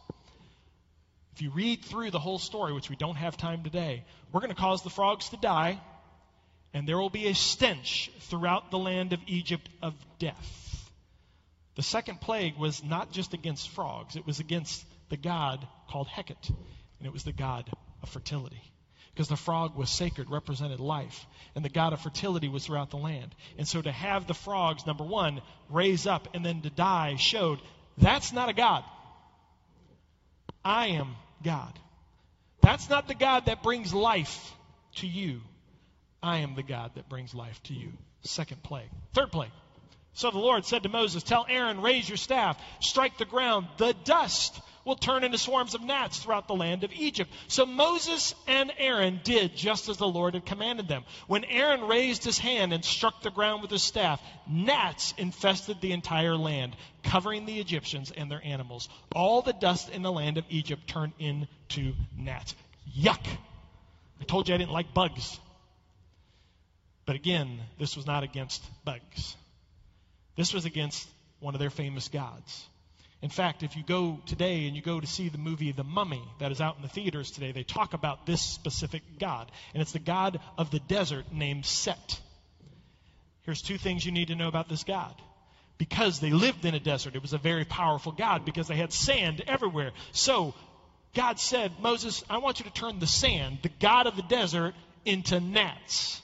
If 1.36 1.42
you 1.42 1.50
read 1.50 1.84
through 1.84 2.10
the 2.10 2.18
whole 2.18 2.40
story, 2.40 2.72
which 2.72 2.90
we 2.90 2.96
don't 2.96 3.16
have 3.16 3.36
time 3.36 3.62
today, 3.62 4.04
we're 4.32 4.40
going 4.40 4.52
to 4.52 4.60
cause 4.60 4.82
the 4.82 4.90
frogs 4.90 5.28
to 5.28 5.36
die, 5.36 5.80
and 6.74 6.88
there 6.88 6.98
will 6.98 7.08
be 7.08 7.28
a 7.28 7.34
stench 7.34 8.10
throughout 8.22 8.70
the 8.70 8.78
land 8.78 9.12
of 9.12 9.20
Egypt 9.28 9.68
of 9.80 9.94
death. 10.18 10.90
The 11.76 11.82
second 11.82 12.20
plague 12.20 12.58
was 12.58 12.84
not 12.84 13.12
just 13.12 13.32
against 13.32 13.70
frogs, 13.70 14.16
it 14.16 14.26
was 14.26 14.40
against 14.40 14.84
the 15.08 15.16
god 15.16 15.66
called 15.88 16.08
Heket, 16.08 16.48
and 16.48 17.06
it 17.06 17.12
was 17.12 17.22
the 17.22 17.32
god 17.32 17.70
of 18.02 18.08
fertility. 18.08 18.60
Because 19.12 19.28
the 19.28 19.36
frog 19.36 19.76
was 19.76 19.90
sacred, 19.90 20.28
represented 20.28 20.80
life, 20.80 21.26
and 21.54 21.64
the 21.64 21.68
god 21.68 21.92
of 21.92 22.00
fertility 22.00 22.48
was 22.48 22.66
throughout 22.66 22.90
the 22.90 22.96
land. 22.96 23.32
And 23.56 23.66
so 23.66 23.80
to 23.80 23.92
have 23.92 24.26
the 24.26 24.34
frogs, 24.34 24.86
number 24.86 25.04
one, 25.04 25.40
raise 25.70 26.08
up 26.08 26.28
and 26.34 26.44
then 26.44 26.62
to 26.62 26.70
die 26.70 27.14
showed 27.16 27.60
that's 27.96 28.32
not 28.32 28.48
a 28.48 28.52
god. 28.52 28.82
I 30.64 30.88
am 30.88 31.14
God. 31.44 31.78
That's 32.60 32.88
not 32.88 33.06
the 33.06 33.14
God 33.14 33.46
that 33.46 33.62
brings 33.62 33.94
life 33.94 34.52
to 34.96 35.06
you. 35.06 35.42
I 36.24 36.38
am 36.38 36.54
the 36.54 36.62
God 36.62 36.92
that 36.94 37.08
brings 37.08 37.34
life 37.34 37.62
to 37.64 37.74
you. 37.74 37.92
Second 38.22 38.62
plague. 38.62 38.88
Third 39.12 39.30
plague. 39.30 39.50
So 40.14 40.30
the 40.30 40.38
Lord 40.38 40.64
said 40.64 40.84
to 40.84 40.88
Moses, 40.88 41.22
Tell 41.22 41.44
Aaron, 41.48 41.82
raise 41.82 42.08
your 42.08 42.16
staff, 42.16 42.56
strike 42.80 43.18
the 43.18 43.24
ground. 43.24 43.66
The 43.76 43.94
dust 44.04 44.58
will 44.84 44.96
turn 44.96 45.24
into 45.24 45.38
swarms 45.38 45.74
of 45.74 45.82
gnats 45.82 46.18
throughout 46.18 46.46
the 46.46 46.54
land 46.54 46.84
of 46.84 46.92
Egypt. 46.92 47.30
So 47.48 47.66
Moses 47.66 48.34
and 48.46 48.72
Aaron 48.78 49.20
did 49.24 49.56
just 49.56 49.88
as 49.88 49.96
the 49.96 50.06
Lord 50.06 50.34
had 50.34 50.46
commanded 50.46 50.88
them. 50.88 51.04
When 51.26 51.44
Aaron 51.44 51.82
raised 51.82 52.24
his 52.24 52.38
hand 52.38 52.72
and 52.72 52.84
struck 52.84 53.22
the 53.22 53.30
ground 53.30 53.62
with 53.62 53.70
his 53.70 53.82
staff, 53.82 54.22
gnats 54.48 55.12
infested 55.18 55.80
the 55.80 55.92
entire 55.92 56.36
land, 56.36 56.76
covering 57.02 57.44
the 57.44 57.58
Egyptians 57.60 58.12
and 58.16 58.30
their 58.30 58.42
animals. 58.44 58.88
All 59.14 59.42
the 59.42 59.52
dust 59.52 59.90
in 59.90 60.02
the 60.02 60.12
land 60.12 60.38
of 60.38 60.44
Egypt 60.48 60.86
turned 60.86 61.12
into 61.18 61.94
gnats. 62.16 62.54
Yuck! 62.96 63.26
I 64.20 64.24
told 64.24 64.48
you 64.48 64.54
I 64.54 64.58
didn't 64.58 64.72
like 64.72 64.94
bugs. 64.94 65.38
But 67.06 67.16
again, 67.16 67.60
this 67.78 67.96
was 67.96 68.06
not 68.06 68.22
against 68.22 68.64
bugs. 68.84 69.36
This 70.36 70.52
was 70.52 70.64
against 70.64 71.08
one 71.40 71.54
of 71.54 71.60
their 71.60 71.70
famous 71.70 72.08
gods. 72.08 72.66
In 73.22 73.30
fact, 73.30 73.62
if 73.62 73.76
you 73.76 73.82
go 73.82 74.20
today 74.26 74.66
and 74.66 74.76
you 74.76 74.82
go 74.82 75.00
to 75.00 75.06
see 75.06 75.28
the 75.28 75.38
movie 75.38 75.72
The 75.72 75.84
Mummy 75.84 76.22
that 76.40 76.52
is 76.52 76.60
out 76.60 76.76
in 76.76 76.82
the 76.82 76.88
theaters 76.88 77.30
today, 77.30 77.52
they 77.52 77.62
talk 77.62 77.94
about 77.94 78.26
this 78.26 78.42
specific 78.42 79.02
god. 79.18 79.50
And 79.72 79.80
it's 79.80 79.92
the 79.92 79.98
god 79.98 80.40
of 80.58 80.70
the 80.70 80.80
desert 80.80 81.26
named 81.32 81.64
Set. 81.64 82.20
Here's 83.42 83.62
two 83.62 83.78
things 83.78 84.04
you 84.04 84.12
need 84.12 84.28
to 84.28 84.34
know 84.34 84.48
about 84.48 84.68
this 84.68 84.84
god. 84.84 85.14
Because 85.76 86.20
they 86.20 86.30
lived 86.30 86.64
in 86.64 86.74
a 86.74 86.80
desert, 86.80 87.16
it 87.16 87.22
was 87.22 87.32
a 87.32 87.38
very 87.38 87.64
powerful 87.64 88.12
god 88.12 88.44
because 88.44 88.68
they 88.68 88.76
had 88.76 88.92
sand 88.92 89.42
everywhere. 89.46 89.92
So 90.12 90.54
God 91.14 91.40
said, 91.40 91.72
Moses, 91.80 92.24
I 92.28 92.38
want 92.38 92.58
you 92.58 92.64
to 92.64 92.72
turn 92.72 92.98
the 92.98 93.06
sand, 93.06 93.58
the 93.62 93.70
god 93.80 94.06
of 94.06 94.16
the 94.16 94.22
desert, 94.22 94.74
into 95.04 95.40
gnats. 95.40 96.20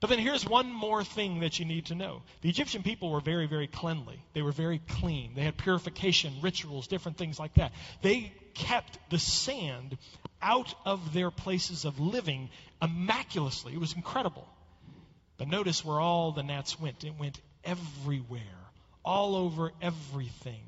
But 0.00 0.08
then 0.08 0.18
here's 0.18 0.46
one 0.46 0.72
more 0.72 1.04
thing 1.04 1.40
that 1.40 1.58
you 1.58 1.66
need 1.66 1.86
to 1.86 1.94
know. 1.94 2.22
The 2.40 2.48
Egyptian 2.48 2.82
people 2.82 3.10
were 3.10 3.20
very, 3.20 3.46
very 3.46 3.66
cleanly. 3.66 4.18
They 4.32 4.40
were 4.40 4.52
very 4.52 4.78
clean. 4.78 5.32
They 5.34 5.42
had 5.42 5.58
purification, 5.58 6.32
rituals, 6.40 6.86
different 6.86 7.18
things 7.18 7.38
like 7.38 7.54
that. 7.54 7.72
They 8.00 8.32
kept 8.54 8.98
the 9.10 9.18
sand 9.18 9.98
out 10.40 10.74
of 10.86 11.12
their 11.12 11.30
places 11.30 11.84
of 11.84 12.00
living 12.00 12.48
immaculately. 12.80 13.74
It 13.74 13.80
was 13.80 13.92
incredible. 13.92 14.48
But 15.36 15.48
notice 15.48 15.84
where 15.84 16.00
all 16.00 16.32
the 16.32 16.42
gnats 16.42 16.80
went. 16.80 17.04
It 17.04 17.18
went 17.18 17.38
everywhere, 17.62 18.40
all 19.04 19.36
over 19.36 19.72
everything. 19.82 20.62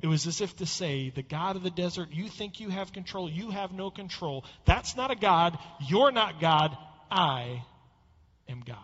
It 0.00 0.06
was 0.06 0.26
as 0.26 0.40
if 0.40 0.56
to 0.56 0.66
say, 0.66 1.10
the 1.10 1.22
God 1.22 1.56
of 1.56 1.62
the 1.62 1.70
desert, 1.70 2.08
you 2.12 2.28
think 2.28 2.60
you 2.60 2.70
have 2.70 2.92
control. 2.92 3.28
You 3.28 3.50
have 3.50 3.72
no 3.72 3.90
control. 3.90 4.44
That's 4.64 4.96
not 4.96 5.10
a 5.10 5.16
God. 5.16 5.58
You're 5.88 6.12
not 6.12 6.40
God. 6.40 6.76
I 7.10 7.64
am 8.48 8.60
God. 8.60 8.76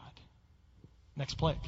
Next 1.17 1.35
plague. 1.35 1.59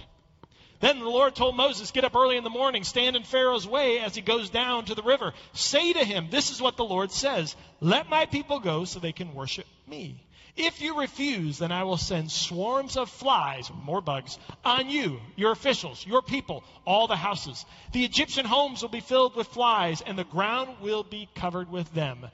Then 0.80 0.98
the 0.98 1.08
Lord 1.08 1.34
told 1.34 1.56
Moses, 1.56 1.90
Get 1.90 2.04
up 2.04 2.14
early 2.14 2.36
in 2.36 2.44
the 2.44 2.50
morning, 2.50 2.84
stand 2.84 3.16
in 3.16 3.22
Pharaoh's 3.22 3.66
way 3.66 4.00
as 4.00 4.14
he 4.14 4.20
goes 4.20 4.50
down 4.50 4.84
to 4.86 4.94
the 4.94 5.02
river. 5.02 5.32
Say 5.52 5.92
to 5.94 6.04
him, 6.04 6.28
This 6.30 6.50
is 6.50 6.60
what 6.60 6.76
the 6.76 6.84
Lord 6.84 7.10
says 7.10 7.56
Let 7.80 8.10
my 8.10 8.26
people 8.26 8.60
go 8.60 8.84
so 8.84 8.98
they 8.98 9.12
can 9.12 9.34
worship 9.34 9.66
me. 9.86 10.22
If 10.56 10.80
you 10.80 10.98
refuse, 10.98 11.58
then 11.58 11.70
I 11.70 11.84
will 11.84 11.98
send 11.98 12.30
swarms 12.30 12.96
of 12.96 13.10
flies, 13.10 13.70
more 13.84 14.00
bugs, 14.00 14.38
on 14.64 14.88
you, 14.88 15.20
your 15.36 15.52
officials, 15.52 16.06
your 16.06 16.22
people, 16.22 16.64
all 16.86 17.06
the 17.06 17.16
houses. 17.16 17.64
The 17.92 18.04
Egyptian 18.04 18.46
homes 18.46 18.80
will 18.80 18.88
be 18.88 19.00
filled 19.00 19.36
with 19.36 19.48
flies, 19.48 20.00
and 20.00 20.18
the 20.18 20.24
ground 20.24 20.76
will 20.80 21.02
be 21.02 21.28
covered 21.34 21.70
with 21.70 21.92
them. 21.92 22.26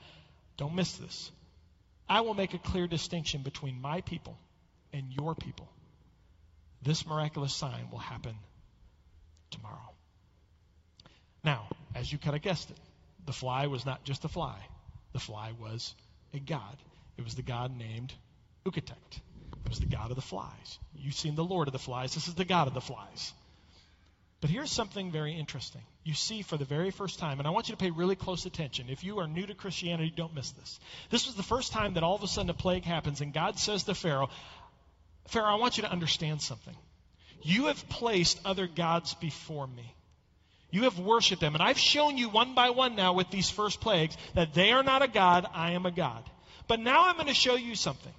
Don't 0.55 0.75
miss 0.75 0.93
this. 0.93 1.31
I 2.07 2.21
will 2.21 2.33
make 2.33 2.53
a 2.53 2.59
clear 2.59 2.87
distinction 2.87 3.41
between 3.41 3.81
my 3.81 3.99
people 4.01 4.37
and 4.93 5.11
your 5.11 5.35
people. 5.35 5.67
This 6.81 7.05
miraculous 7.05 7.53
sign 7.53 7.89
will 7.91 7.99
happen 7.99 8.35
tomorrow. 9.51 9.93
Now, 11.43 11.67
as 11.95 12.11
you 12.11 12.17
could 12.17 12.33
have 12.33 12.41
guessed 12.41 12.69
it, 12.69 12.77
the 13.25 13.33
fly 13.33 13.67
was 13.67 13.85
not 13.85 14.03
just 14.03 14.25
a 14.25 14.27
fly, 14.29 14.57
the 15.13 15.19
fly 15.19 15.51
was 15.59 15.93
a 16.33 16.39
god. 16.39 16.77
It 17.17 17.23
was 17.23 17.35
the 17.35 17.41
god 17.41 17.77
named 17.77 18.13
Uketect. 18.65 19.19
It 19.65 19.69
was 19.69 19.79
the 19.79 19.85
god 19.85 20.09
of 20.09 20.15
the 20.15 20.21
flies. 20.21 20.79
You've 20.95 21.13
seen 21.13 21.35
the 21.35 21.43
Lord 21.43 21.67
of 21.67 21.73
the 21.73 21.79
flies. 21.79 22.13
This 22.13 22.27
is 22.27 22.35
the 22.35 22.45
god 22.45 22.67
of 22.67 22.73
the 22.73 22.81
flies. 22.81 23.33
But 24.41 24.49
here's 24.49 24.71
something 24.71 25.09
very 25.09 25.33
interesting. 25.39 25.83
You 26.03 26.13
see 26.13 26.41
for 26.41 26.57
the 26.57 26.65
very 26.65 26.91
first 26.91 27.17
time, 27.17 27.39
and 27.39 27.47
I 27.47 27.51
want 27.51 27.69
you 27.69 27.75
to 27.75 27.77
pay 27.77 27.91
really 27.91 28.17
close 28.17 28.45
attention. 28.45 28.87
If 28.89 29.05
you 29.05 29.19
are 29.19 29.27
new 29.27 29.45
to 29.45 29.53
Christianity, 29.53 30.11
don't 30.13 30.35
miss 30.35 30.51
this. 30.51 30.79
This 31.09 31.27
was 31.27 31.35
the 31.35 31.43
first 31.43 31.71
time 31.71 31.93
that 31.93 32.03
all 32.03 32.15
of 32.15 32.23
a 32.23 32.27
sudden 32.27 32.49
a 32.49 32.53
plague 32.53 32.83
happens, 32.83 33.21
and 33.21 33.33
God 33.33 33.57
says 33.57 33.83
to 33.83 33.95
Pharaoh, 33.95 34.29
Pharaoh, 35.27 35.53
I 35.53 35.55
want 35.55 35.77
you 35.77 35.83
to 35.83 35.91
understand 35.91 36.41
something. 36.41 36.75
You 37.41 37.65
have 37.65 37.87
placed 37.89 38.39
other 38.45 38.67
gods 38.67 39.13
before 39.15 39.67
me. 39.67 39.93
You 40.71 40.83
have 40.83 40.97
worshiped 40.97 41.41
them. 41.41 41.53
And 41.53 41.61
I've 41.61 41.77
shown 41.77 42.17
you 42.17 42.29
one 42.29 42.55
by 42.55 42.71
one 42.71 42.95
now 42.95 43.13
with 43.13 43.29
these 43.29 43.49
first 43.49 43.79
plagues 43.79 44.17
that 44.33 44.53
they 44.53 44.71
are 44.71 44.81
not 44.81 45.03
a 45.03 45.07
God, 45.07 45.45
I 45.53 45.71
am 45.71 45.85
a 45.85 45.91
God. 45.91 46.23
But 46.67 46.79
now 46.79 47.07
I'm 47.07 47.15
going 47.15 47.27
to 47.27 47.33
show 47.33 47.55
you 47.55 47.75
something. 47.75 48.13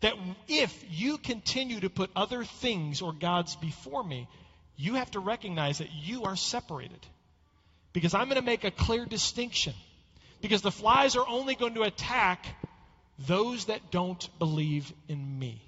That 0.00 0.14
if 0.48 0.84
you 0.90 1.16
continue 1.18 1.80
to 1.80 1.90
put 1.90 2.10
other 2.16 2.44
things 2.44 3.02
or 3.02 3.12
gods 3.12 3.56
before 3.56 4.02
me, 4.02 4.26
you 4.76 4.94
have 4.94 5.10
to 5.12 5.20
recognize 5.20 5.78
that 5.78 5.92
you 5.92 6.24
are 6.24 6.36
separated. 6.36 7.06
Because 7.92 8.14
I'm 8.14 8.24
going 8.24 8.40
to 8.40 8.42
make 8.42 8.64
a 8.64 8.70
clear 8.70 9.06
distinction. 9.06 9.74
Because 10.40 10.62
the 10.62 10.72
flies 10.72 11.14
are 11.14 11.26
only 11.26 11.54
going 11.54 11.74
to 11.74 11.82
attack 11.82 12.44
those 13.18 13.66
that 13.66 13.90
don't 13.90 14.28
believe 14.38 14.92
in 15.08 15.38
me. 15.38 15.62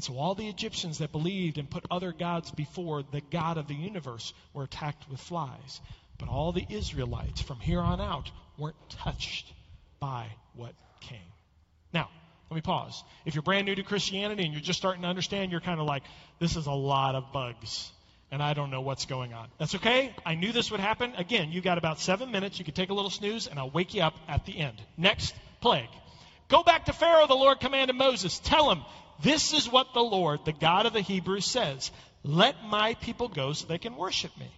And 0.00 0.04
so 0.06 0.16
all 0.16 0.34
the 0.34 0.48
Egyptians 0.48 0.96
that 1.00 1.12
believed 1.12 1.58
and 1.58 1.68
put 1.68 1.84
other 1.90 2.10
gods 2.10 2.50
before 2.50 3.02
the 3.02 3.20
God 3.20 3.58
of 3.58 3.68
the 3.68 3.74
universe 3.74 4.32
were 4.54 4.64
attacked 4.64 5.06
with 5.10 5.20
flies. 5.20 5.78
But 6.16 6.30
all 6.30 6.52
the 6.52 6.64
Israelites 6.70 7.42
from 7.42 7.60
here 7.60 7.80
on 7.80 8.00
out 8.00 8.30
weren't 8.56 8.78
touched 8.88 9.52
by 10.00 10.28
what 10.54 10.72
came. 11.00 11.18
Now, 11.92 12.08
let 12.48 12.54
me 12.54 12.62
pause. 12.62 13.04
If 13.26 13.34
you're 13.34 13.42
brand 13.42 13.66
new 13.66 13.74
to 13.74 13.82
Christianity 13.82 14.42
and 14.42 14.54
you're 14.54 14.62
just 14.62 14.78
starting 14.78 15.02
to 15.02 15.08
understand, 15.08 15.50
you're 15.50 15.60
kind 15.60 15.78
of 15.78 15.86
like, 15.86 16.04
this 16.38 16.56
is 16.56 16.64
a 16.64 16.72
lot 16.72 17.14
of 17.14 17.30
bugs 17.30 17.92
and 18.30 18.42
I 18.42 18.54
don't 18.54 18.70
know 18.70 18.80
what's 18.80 19.04
going 19.04 19.34
on. 19.34 19.48
That's 19.58 19.74
okay. 19.74 20.14
I 20.24 20.34
knew 20.34 20.50
this 20.50 20.70
would 20.70 20.80
happen. 20.80 21.12
Again, 21.18 21.52
you 21.52 21.60
got 21.60 21.76
about 21.76 22.00
seven 22.00 22.30
minutes. 22.30 22.58
You 22.58 22.64
can 22.64 22.72
take 22.72 22.88
a 22.88 22.94
little 22.94 23.10
snooze, 23.10 23.48
and 23.48 23.58
I'll 23.58 23.68
wake 23.68 23.92
you 23.92 24.00
up 24.00 24.14
at 24.28 24.46
the 24.46 24.56
end. 24.56 24.80
Next 24.96 25.34
plague. 25.60 25.90
Go 26.48 26.62
back 26.62 26.86
to 26.86 26.94
Pharaoh, 26.94 27.26
the 27.26 27.34
Lord 27.34 27.60
commanded 27.60 27.96
Moses. 27.96 28.38
Tell 28.38 28.70
him, 28.70 28.82
this 29.22 29.52
is 29.52 29.70
what 29.70 29.94
the 29.94 30.00
Lord, 30.02 30.44
the 30.44 30.52
God 30.52 30.86
of 30.86 30.92
the 30.92 31.00
Hebrews, 31.00 31.46
says 31.46 31.90
Let 32.22 32.64
my 32.64 32.94
people 32.94 33.28
go 33.28 33.52
so 33.52 33.66
they 33.66 33.78
can 33.78 33.96
worship 33.96 34.36
me. 34.38 34.50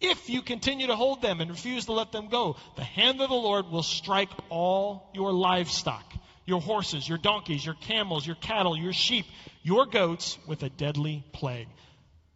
If 0.00 0.30
you 0.30 0.42
continue 0.42 0.86
to 0.86 0.96
hold 0.96 1.22
them 1.22 1.40
and 1.40 1.50
refuse 1.50 1.86
to 1.86 1.92
let 1.92 2.12
them 2.12 2.28
go, 2.28 2.56
the 2.76 2.84
hand 2.84 3.20
of 3.20 3.28
the 3.28 3.34
Lord 3.34 3.68
will 3.68 3.82
strike 3.82 4.30
all 4.48 5.10
your 5.12 5.32
livestock 5.32 6.04
your 6.48 6.62
horses, 6.62 7.06
your 7.06 7.18
donkeys, 7.18 7.64
your 7.64 7.74
camels, 7.74 8.26
your 8.26 8.36
cattle, 8.36 8.74
your 8.74 8.94
sheep, 8.94 9.26
your 9.62 9.84
goats 9.84 10.38
with 10.46 10.62
a 10.62 10.70
deadly 10.70 11.22
plague. 11.32 11.68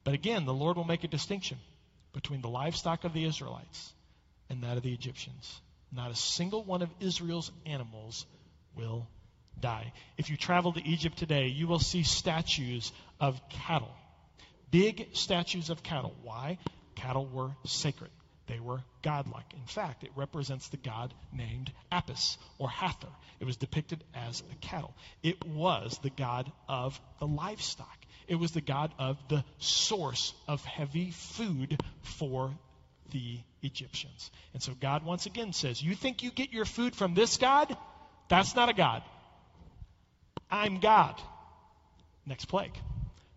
But 0.05 0.13
again, 0.13 0.45
the 0.45 0.53
Lord 0.53 0.77
will 0.77 0.85
make 0.85 1.03
a 1.03 1.09
distinction 1.09 1.57
between 2.13 2.43
the 2.43 2.49
livestock 2.51 3.05
of 3.05 3.15
the 3.15 3.25
Israelites 3.25 3.93
and 4.51 4.63
that 4.65 4.77
of 4.77 4.83
the 4.83 4.93
Egyptians. 4.93 5.59
Not 5.91 6.11
a 6.11 6.15
single 6.15 6.63
one 6.63 6.83
of 6.83 6.91
Israel's 7.01 7.51
animals 7.65 8.27
will 8.77 9.09
die. 9.61 9.93
If 10.17 10.31
you 10.31 10.37
travel 10.37 10.73
to 10.73 10.87
Egypt 10.87 11.19
today, 11.19 11.49
you 11.49 11.67
will 11.67 11.79
see 11.79 12.03
statues 12.03 12.93
of 13.21 13.41
cattle. 13.49 13.95
Big 14.71 15.09
statues 15.13 15.71
of 15.71 15.83
cattle. 15.83 16.15
Why? 16.23 16.59
Cattle 16.95 17.27
were 17.27 17.51
sacred. 17.65 18.11
They 18.47 18.59
were 18.59 18.83
godlike. 19.03 19.53
In 19.55 19.67
fact, 19.67 20.03
it 20.05 20.11
represents 20.17 20.69
the 20.69 20.77
god 20.77 21.15
named 21.33 21.73
Apis 21.91 22.39
or 22.59 22.69
Hathor. 22.69 23.09
It 23.41 23.45
was 23.45 23.57
depicted 23.57 24.03
as 24.15 24.43
a 24.53 24.55
cattle. 24.57 24.95
It 25.23 25.45
was 25.47 25.99
the 26.03 26.11
god 26.11 26.51
of 26.69 27.01
the 27.19 27.27
livestock. 27.27 27.99
It 28.29 28.37
was 28.37 28.53
the 28.53 28.61
god 28.61 28.93
of 28.99 29.17
the 29.29 29.45
source 29.59 30.35
of 30.49 30.65
heavy 30.65 31.11
food 31.13 31.81
for 32.03 32.53
the 33.11 33.39
Egyptians. 33.63 34.31
And 34.55 34.63
so 34.63 34.73
God 34.75 35.05
once 35.05 35.27
again 35.27 35.53
says, 35.53 35.83
You 35.83 35.95
think 35.95 36.23
you 36.23 36.31
get 36.31 36.53
your 36.53 36.65
food 36.65 36.97
from 36.97 37.15
this 37.15 37.37
God? 37.37 37.77
That's 38.29 38.57
not 38.57 38.69
a 38.69 38.75
God. 38.75 39.03
I'm 40.53 40.81
God. 40.81 41.21
Next 42.27 42.45
plague. 42.45 42.79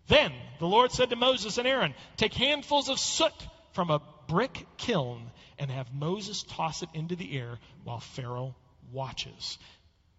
Then 0.07 0.33
the 0.59 0.67
Lord 0.67 0.91
said 0.91 1.09
to 1.09 1.15
Moses 1.15 1.57
and 1.57 1.65
Aaron, 1.65 1.95
Take 2.17 2.33
handfuls 2.33 2.89
of 2.89 2.99
soot 2.99 3.33
from 3.71 3.89
a 3.89 4.01
brick 4.27 4.67
kiln 4.77 5.31
and 5.57 5.71
have 5.71 5.93
Moses 5.93 6.43
toss 6.43 6.83
it 6.83 6.89
into 6.93 7.15
the 7.15 7.37
air 7.37 7.57
while 7.85 8.01
Pharaoh 8.01 8.53
watches. 8.91 9.57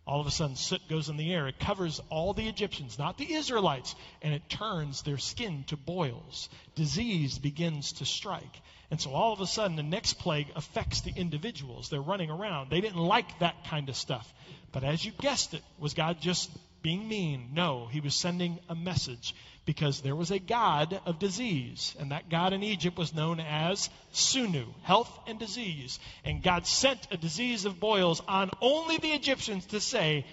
All 0.06 0.20
of 0.20 0.26
a 0.26 0.30
sudden, 0.30 0.56
soot 0.56 0.80
goes 0.88 1.08
in 1.08 1.16
the 1.16 1.34
air. 1.34 1.48
It 1.48 1.58
covers 1.58 2.00
all 2.10 2.32
the 2.32 2.48
Egyptians, 2.48 2.98
not 2.98 3.18
the 3.18 3.34
Israelites, 3.34 3.94
and 4.22 4.32
it 4.32 4.48
turns 4.48 5.02
their 5.02 5.18
skin 5.18 5.64
to 5.66 5.76
boils. 5.76 6.48
Disease 6.76 7.38
begins 7.38 7.92
to 7.94 8.06
strike. 8.06 8.62
And 8.90 9.00
so 9.00 9.10
all 9.10 9.32
of 9.32 9.40
a 9.40 9.48
sudden, 9.48 9.76
the 9.76 9.82
next 9.82 10.14
plague 10.14 10.46
affects 10.54 11.00
the 11.00 11.12
individuals. 11.14 11.90
They're 11.90 12.00
running 12.00 12.30
around. 12.30 12.70
They 12.70 12.80
didn't 12.80 13.00
like 13.00 13.40
that 13.40 13.66
kind 13.66 13.88
of 13.88 13.96
stuff. 13.96 14.32
But 14.70 14.84
as 14.84 15.04
you 15.04 15.10
guessed 15.10 15.54
it, 15.54 15.62
was 15.78 15.94
God 15.94 16.20
just 16.20 16.50
being 16.82 17.08
mean? 17.08 17.50
No, 17.52 17.86
he 17.86 18.00
was 18.00 18.14
sending 18.14 18.58
a 18.68 18.74
message 18.74 19.34
because 19.64 20.00
there 20.00 20.14
was 20.14 20.30
a 20.30 20.38
god 20.38 21.00
of 21.04 21.18
disease, 21.18 21.94
and 21.98 22.12
that 22.12 22.30
god 22.30 22.52
in 22.52 22.62
Egypt 22.62 22.96
was 22.96 23.14
known 23.14 23.40
as 23.40 23.90
Sunu, 24.12 24.66
health 24.82 25.10
and 25.26 25.38
disease. 25.38 25.98
And 26.24 26.42
God 26.42 26.66
sent 26.66 27.08
a 27.10 27.16
disease 27.16 27.64
of 27.64 27.80
boils 27.80 28.22
on 28.26 28.50
only 28.60 28.96
the 28.98 29.12
Egyptians 29.12 29.66
to 29.66 29.80
say, 29.80 30.24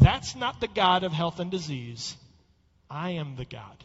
That's 0.00 0.34
not 0.34 0.60
the 0.60 0.68
God 0.68 1.04
of 1.04 1.12
health 1.12 1.40
and 1.40 1.50
disease. 1.50 2.16
I 2.90 3.10
am 3.10 3.36
the 3.36 3.44
God 3.44 3.84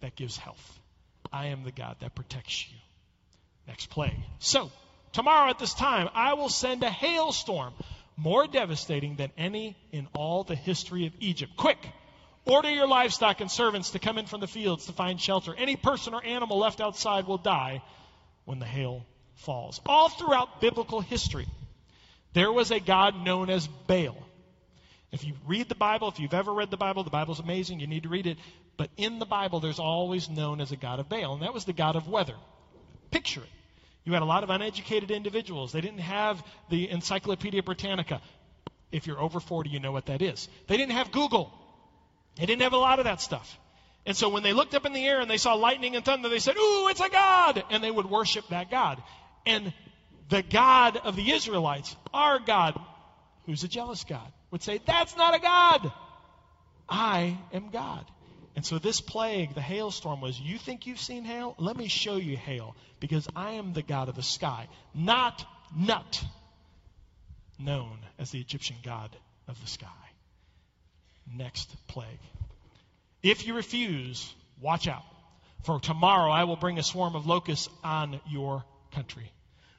that 0.00 0.16
gives 0.16 0.36
health. 0.36 0.80
I 1.32 1.46
am 1.46 1.64
the 1.64 1.72
God 1.72 1.96
that 2.00 2.14
protects 2.14 2.66
you. 2.70 2.76
Next 3.66 3.90
play. 3.90 4.16
So, 4.38 4.70
tomorrow 5.12 5.50
at 5.50 5.58
this 5.58 5.74
time, 5.74 6.08
I 6.14 6.34
will 6.34 6.48
send 6.48 6.82
a 6.82 6.90
hailstorm 6.90 7.74
more 8.18 8.46
devastating 8.46 9.16
than 9.16 9.30
any 9.38 9.76
in 9.92 10.08
all 10.12 10.44
the 10.44 10.56
history 10.56 11.06
of 11.06 11.14
Egypt. 11.20 11.56
Quick! 11.56 11.78
Order 12.44 12.70
your 12.70 12.88
livestock 12.88 13.40
and 13.40 13.50
servants 13.50 13.90
to 13.90 13.98
come 13.98 14.18
in 14.18 14.26
from 14.26 14.40
the 14.40 14.46
fields 14.46 14.86
to 14.86 14.92
find 14.92 15.20
shelter. 15.20 15.54
Any 15.56 15.76
person 15.76 16.14
or 16.14 16.24
animal 16.24 16.58
left 16.58 16.80
outside 16.80 17.26
will 17.26 17.38
die 17.38 17.82
when 18.44 18.58
the 18.58 18.66
hail 18.66 19.06
falls. 19.36 19.80
All 19.86 20.08
throughout 20.08 20.60
biblical 20.60 21.00
history, 21.00 21.46
there 22.32 22.50
was 22.50 22.70
a 22.70 22.80
God 22.80 23.22
known 23.22 23.50
as 23.50 23.66
Baal. 23.66 24.16
If 25.12 25.24
you 25.24 25.34
read 25.46 25.68
the 25.68 25.74
Bible, 25.74 26.08
if 26.08 26.18
you've 26.18 26.34
ever 26.34 26.52
read 26.52 26.70
the 26.70 26.76
Bible, 26.76 27.04
the 27.04 27.10
Bible's 27.10 27.40
amazing, 27.40 27.80
you 27.80 27.86
need 27.86 28.02
to 28.02 28.08
read 28.08 28.26
it. 28.26 28.38
But 28.76 28.90
in 28.96 29.18
the 29.18 29.26
Bible, 29.26 29.60
there's 29.60 29.78
always 29.78 30.28
known 30.28 30.60
as 30.60 30.72
a 30.72 30.76
God 30.76 31.00
of 31.00 31.08
Baal, 31.08 31.34
and 31.34 31.42
that 31.42 31.54
was 31.54 31.64
the 31.64 31.72
God 31.72 31.96
of 31.96 32.08
weather. 32.08 32.34
Picture 33.10 33.42
it. 33.42 33.57
You 34.08 34.14
had 34.14 34.22
a 34.22 34.24
lot 34.24 34.42
of 34.42 34.48
uneducated 34.48 35.10
individuals. 35.10 35.72
They 35.72 35.82
didn't 35.82 35.98
have 35.98 36.42
the 36.70 36.88
Encyclopedia 36.88 37.62
Britannica. 37.62 38.22
If 38.90 39.06
you're 39.06 39.20
over 39.20 39.38
40, 39.38 39.68
you 39.68 39.80
know 39.80 39.92
what 39.92 40.06
that 40.06 40.22
is. 40.22 40.48
They 40.66 40.78
didn't 40.78 40.92
have 40.92 41.12
Google. 41.12 41.52
They 42.36 42.46
didn't 42.46 42.62
have 42.62 42.72
a 42.72 42.78
lot 42.78 43.00
of 43.00 43.04
that 43.04 43.20
stuff. 43.20 43.58
And 44.06 44.16
so 44.16 44.30
when 44.30 44.42
they 44.42 44.54
looked 44.54 44.74
up 44.74 44.86
in 44.86 44.94
the 44.94 45.04
air 45.04 45.20
and 45.20 45.30
they 45.30 45.36
saw 45.36 45.52
lightning 45.52 45.94
and 45.94 46.02
thunder, 46.02 46.30
they 46.30 46.38
said, 46.38 46.56
Ooh, 46.56 46.88
it's 46.88 47.02
a 47.02 47.10
God! 47.10 47.62
And 47.70 47.84
they 47.84 47.90
would 47.90 48.08
worship 48.08 48.48
that 48.48 48.70
God. 48.70 49.02
And 49.44 49.74
the 50.30 50.42
God 50.42 50.96
of 50.96 51.14
the 51.14 51.30
Israelites, 51.30 51.94
our 52.14 52.38
God, 52.38 52.80
who's 53.44 53.62
a 53.62 53.68
jealous 53.68 54.04
God, 54.04 54.32
would 54.50 54.62
say, 54.62 54.80
That's 54.86 55.18
not 55.18 55.34
a 55.34 55.38
God. 55.38 55.92
I 56.88 57.36
am 57.52 57.68
God. 57.68 58.06
And 58.58 58.66
so 58.66 58.80
this 58.80 59.00
plague, 59.00 59.54
the 59.54 59.60
hailstorm, 59.60 60.20
was 60.20 60.40
you 60.40 60.58
think 60.58 60.88
you've 60.88 60.98
seen 60.98 61.22
hail? 61.24 61.54
Let 61.58 61.76
me 61.76 61.86
show 61.86 62.16
you 62.16 62.36
hail, 62.36 62.74
because 62.98 63.28
I 63.36 63.52
am 63.52 63.72
the 63.72 63.82
God 63.82 64.08
of 64.08 64.16
the 64.16 64.22
sky, 64.24 64.66
not 64.92 65.46
Nut, 65.76 66.24
known 67.56 68.00
as 68.18 68.32
the 68.32 68.40
Egyptian 68.40 68.74
God 68.82 69.14
of 69.46 69.60
the 69.60 69.68
sky. 69.68 69.86
Next 71.32 71.72
plague. 71.86 72.18
If 73.22 73.46
you 73.46 73.54
refuse, 73.54 74.34
watch 74.60 74.88
out. 74.88 75.04
For 75.62 75.78
tomorrow 75.78 76.32
I 76.32 76.42
will 76.42 76.56
bring 76.56 76.80
a 76.80 76.82
swarm 76.82 77.14
of 77.14 77.28
locusts 77.28 77.68
on 77.84 78.20
your 78.28 78.64
country. 78.90 79.30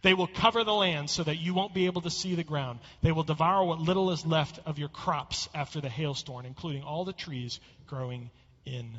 They 0.04 0.14
will 0.14 0.28
cover 0.28 0.64
the 0.64 0.74
land 0.74 1.10
so 1.10 1.24
that 1.26 1.36
you 1.36 1.54
won't 1.54 1.74
be 1.74 1.88
able 1.88 2.04
to 2.04 2.10
see 2.10 2.36
the 2.36 2.46
ground. 2.46 2.80
They 3.02 3.12
will 3.12 3.24
devour 3.24 3.66
what 3.66 3.82
little 3.82 4.12
is 4.12 4.26
left 4.26 4.58
of 4.66 4.80
your 4.80 4.88
crops 4.88 5.50
after 5.54 5.82
the 5.82 5.90
hailstorm, 5.90 6.46
including 6.46 6.84
all 6.84 7.04
the 7.04 7.12
trees 7.12 7.60
growing 7.86 8.30
in 8.66 8.90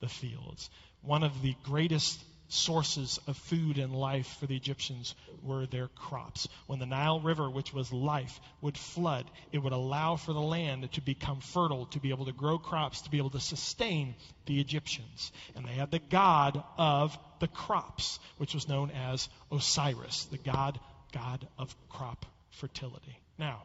the 0.00 0.08
fields. 0.08 0.70
One 1.02 1.22
of 1.22 1.42
the 1.42 1.54
greatest 1.64 2.22
sources 2.48 3.20
of 3.26 3.36
food 3.36 3.78
and 3.78 3.94
life 3.94 4.36
for 4.40 4.46
the 4.46 4.56
Egyptians 4.56 5.14
were 5.42 5.66
their 5.66 5.88
crops. 5.88 6.48
When 6.66 6.78
the 6.78 6.86
Nile 6.86 7.20
River, 7.20 7.48
which 7.48 7.72
was 7.72 7.92
life, 7.92 8.40
would 8.60 8.76
flood, 8.76 9.30
it 9.52 9.58
would 9.58 9.72
allow 9.72 10.16
for 10.16 10.32
the 10.32 10.40
land 10.40 10.90
to 10.92 11.00
become 11.00 11.40
fertile, 11.40 11.86
to 11.86 12.00
be 12.00 12.10
able 12.10 12.26
to 12.26 12.32
grow 12.32 12.58
crops, 12.58 13.02
to 13.02 13.10
be 13.10 13.18
able 13.18 13.30
to 13.30 13.40
sustain 13.40 14.16
the 14.46 14.60
Egyptians. 14.60 15.32
And 15.54 15.64
they 15.64 15.74
had 15.74 15.90
the 15.90 16.00
god 16.00 16.62
of 16.76 17.16
the 17.38 17.48
crops, 17.48 18.18
which 18.38 18.54
was 18.54 18.68
known 18.68 18.90
as 18.90 19.28
Osiris, 19.52 20.24
the 20.24 20.38
god 20.38 20.78
god 21.12 21.46
of 21.58 21.74
crop 21.88 22.26
fertility. 22.50 23.18
Now, 23.38 23.62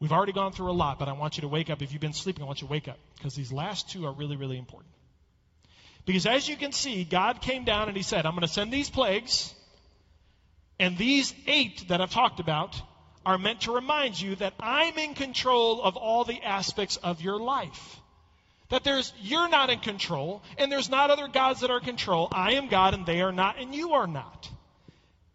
we've 0.00 0.12
already 0.12 0.32
gone 0.32 0.52
through 0.52 0.70
a 0.70 0.72
lot, 0.72 0.98
but 0.98 1.08
I 1.08 1.12
want 1.12 1.36
you 1.36 1.42
to 1.42 1.48
wake 1.48 1.70
up. 1.70 1.82
If 1.82 1.92
you've 1.92 2.00
been 2.00 2.12
sleeping, 2.12 2.42
I 2.42 2.46
want 2.46 2.60
you 2.60 2.66
to 2.66 2.72
wake 2.72 2.88
up 2.88 2.98
because 3.16 3.34
these 3.34 3.52
last 3.52 3.90
two 3.90 4.06
are 4.06 4.12
really, 4.12 4.36
really 4.36 4.58
important. 4.58 4.92
Because 6.06 6.26
as 6.26 6.48
you 6.48 6.56
can 6.56 6.72
see, 6.72 7.04
God 7.04 7.40
came 7.40 7.64
down 7.64 7.88
and 7.88 7.96
He 7.96 8.02
said, 8.02 8.26
I'm 8.26 8.32
going 8.32 8.42
to 8.42 8.48
send 8.48 8.72
these 8.72 8.90
plagues, 8.90 9.54
and 10.78 10.98
these 10.98 11.34
eight 11.46 11.88
that 11.88 12.00
I've 12.00 12.10
talked 12.10 12.40
about 12.40 12.80
are 13.24 13.38
meant 13.38 13.62
to 13.62 13.72
remind 13.72 14.20
you 14.20 14.34
that 14.36 14.54
I'm 14.60 14.98
in 14.98 15.14
control 15.14 15.82
of 15.82 15.96
all 15.96 16.24
the 16.24 16.42
aspects 16.42 16.96
of 16.96 17.22
your 17.22 17.38
life. 17.38 17.96
That 18.68 18.84
there's, 18.84 19.12
you're 19.20 19.48
not 19.48 19.70
in 19.70 19.78
control, 19.78 20.42
and 20.58 20.70
there's 20.70 20.90
not 20.90 21.10
other 21.10 21.28
gods 21.28 21.60
that 21.60 21.70
are 21.70 21.78
in 21.78 21.84
control. 21.84 22.28
I 22.32 22.54
am 22.54 22.68
God, 22.68 22.94
and 22.94 23.06
they 23.06 23.22
are 23.22 23.32
not, 23.32 23.58
and 23.58 23.74
you 23.74 23.92
are 23.92 24.06
not. 24.06 24.50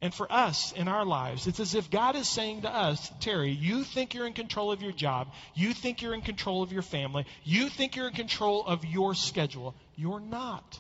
And 0.02 0.14
for 0.14 0.32
us 0.32 0.72
in 0.72 0.88
our 0.88 1.04
lives, 1.04 1.46
it's 1.46 1.60
as 1.60 1.76
if 1.76 1.92
God 1.92 2.16
is 2.16 2.30
saying 2.30 2.62
to 2.62 2.74
us, 2.74 3.12
Terry, 3.20 3.52
you 3.52 3.84
think 3.84 4.14
you're 4.14 4.28
in 4.28 4.34
control 4.34 4.72
of 4.72 4.82
your 4.82 4.94
job. 4.94 5.28
You 5.56 5.74
think 5.74 6.02
you're 6.02 6.14
in 6.14 6.22
control 6.22 6.64
of 6.64 6.72
your 6.72 6.82
family. 6.82 7.26
You 7.44 7.68
think 7.68 7.98
you're 7.98 8.08
in 8.08 8.14
control 8.14 8.66
of 8.66 8.86
your 8.86 9.14
schedule. 9.14 9.76
You're 9.98 10.22
not. 10.22 10.80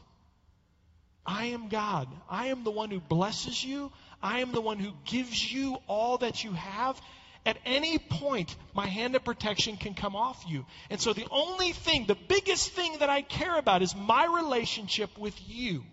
I 1.26 1.48
am 1.48 1.68
God. 1.68 2.08
I 2.30 2.48
am 2.48 2.64
the 2.64 2.72
one 2.72 2.92
who 2.92 3.02
blesses 3.02 3.62
you. 3.62 3.92
I 4.24 4.40
am 4.40 4.54
the 4.54 4.62
one 4.62 4.80
who 4.80 4.94
gives 5.04 5.52
you 5.52 5.78
all 5.86 6.20
that 6.20 6.46
you 6.46 6.54
have. 6.54 7.00
At 7.46 7.58
any 7.66 7.98
point, 7.98 8.56
my 8.74 8.86
hand 8.88 9.16
of 9.16 9.26
protection 9.26 9.76
can 9.76 9.96
come 9.96 10.16
off 10.16 10.44
you. 10.48 10.66
And 10.90 11.00
so 11.00 11.12
the 11.12 11.28
only 11.30 11.74
thing, 11.74 12.06
the 12.06 12.16
biggest 12.16 12.72
thing 12.72 13.00
that 13.00 13.10
I 13.10 13.22
care 13.22 13.58
about 13.58 13.82
is 13.82 13.94
my 13.96 14.26
relationship 14.26 15.18
with 15.18 15.36
you. 15.48 15.84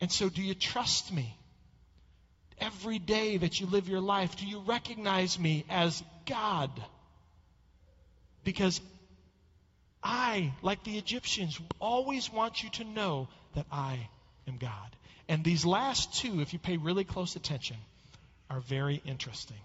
And 0.00 0.10
so, 0.10 0.28
do 0.28 0.42
you 0.42 0.54
trust 0.54 1.12
me? 1.12 1.38
Every 2.58 2.98
day 2.98 3.36
that 3.38 3.60
you 3.60 3.66
live 3.66 3.88
your 3.88 4.00
life, 4.00 4.36
do 4.36 4.46
you 4.46 4.60
recognize 4.60 5.38
me 5.38 5.64
as 5.68 6.02
God? 6.26 6.70
Because 8.44 8.80
I, 10.02 10.52
like 10.62 10.84
the 10.84 10.98
Egyptians, 10.98 11.58
always 11.80 12.32
want 12.32 12.62
you 12.62 12.70
to 12.70 12.84
know 12.84 13.28
that 13.54 13.66
I 13.72 14.08
am 14.46 14.58
God. 14.58 14.96
And 15.28 15.42
these 15.42 15.64
last 15.64 16.14
two, 16.20 16.40
if 16.40 16.52
you 16.52 16.58
pay 16.58 16.76
really 16.76 17.04
close 17.04 17.36
attention, 17.36 17.76
are 18.50 18.60
very 18.60 19.02
interesting. 19.06 19.56